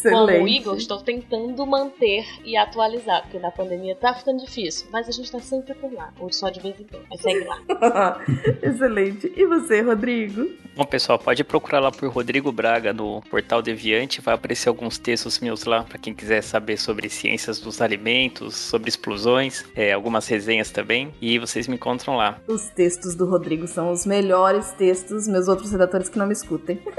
[0.03, 5.09] Como o Igor, estou tentando manter e atualizar, porque na pandemia tá ficando difícil, mas
[5.09, 8.21] a gente tá sempre por lá, ou só de vez em quando, mas segue lá.
[8.63, 9.33] Excelente.
[9.37, 10.49] E você, Rodrigo?
[10.77, 15.39] Bom, pessoal, pode procurar lá por Rodrigo Braga no Portal Deviante, vai aparecer alguns textos
[15.41, 20.71] meus lá para quem quiser saber sobre ciências dos alimentos, sobre explosões, é, algumas resenhas
[20.71, 22.41] também, e vocês me encontram lá.
[22.47, 26.81] Os textos do Rodrigo são os melhores textos, meus outros redatores que não me escutem.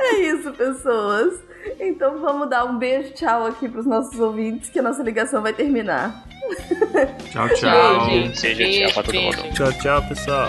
[0.00, 1.40] é isso, pessoas.
[1.80, 5.52] Então vamos dar um beijo, tchau aqui pros nossos ouvintes, que a nossa ligação vai
[5.52, 6.24] terminar.
[7.30, 8.06] tchau, tchau.
[8.06, 9.54] Beijo, beijo, tchau pra todo mundo.
[9.54, 10.48] Tchau, tchau, pessoal.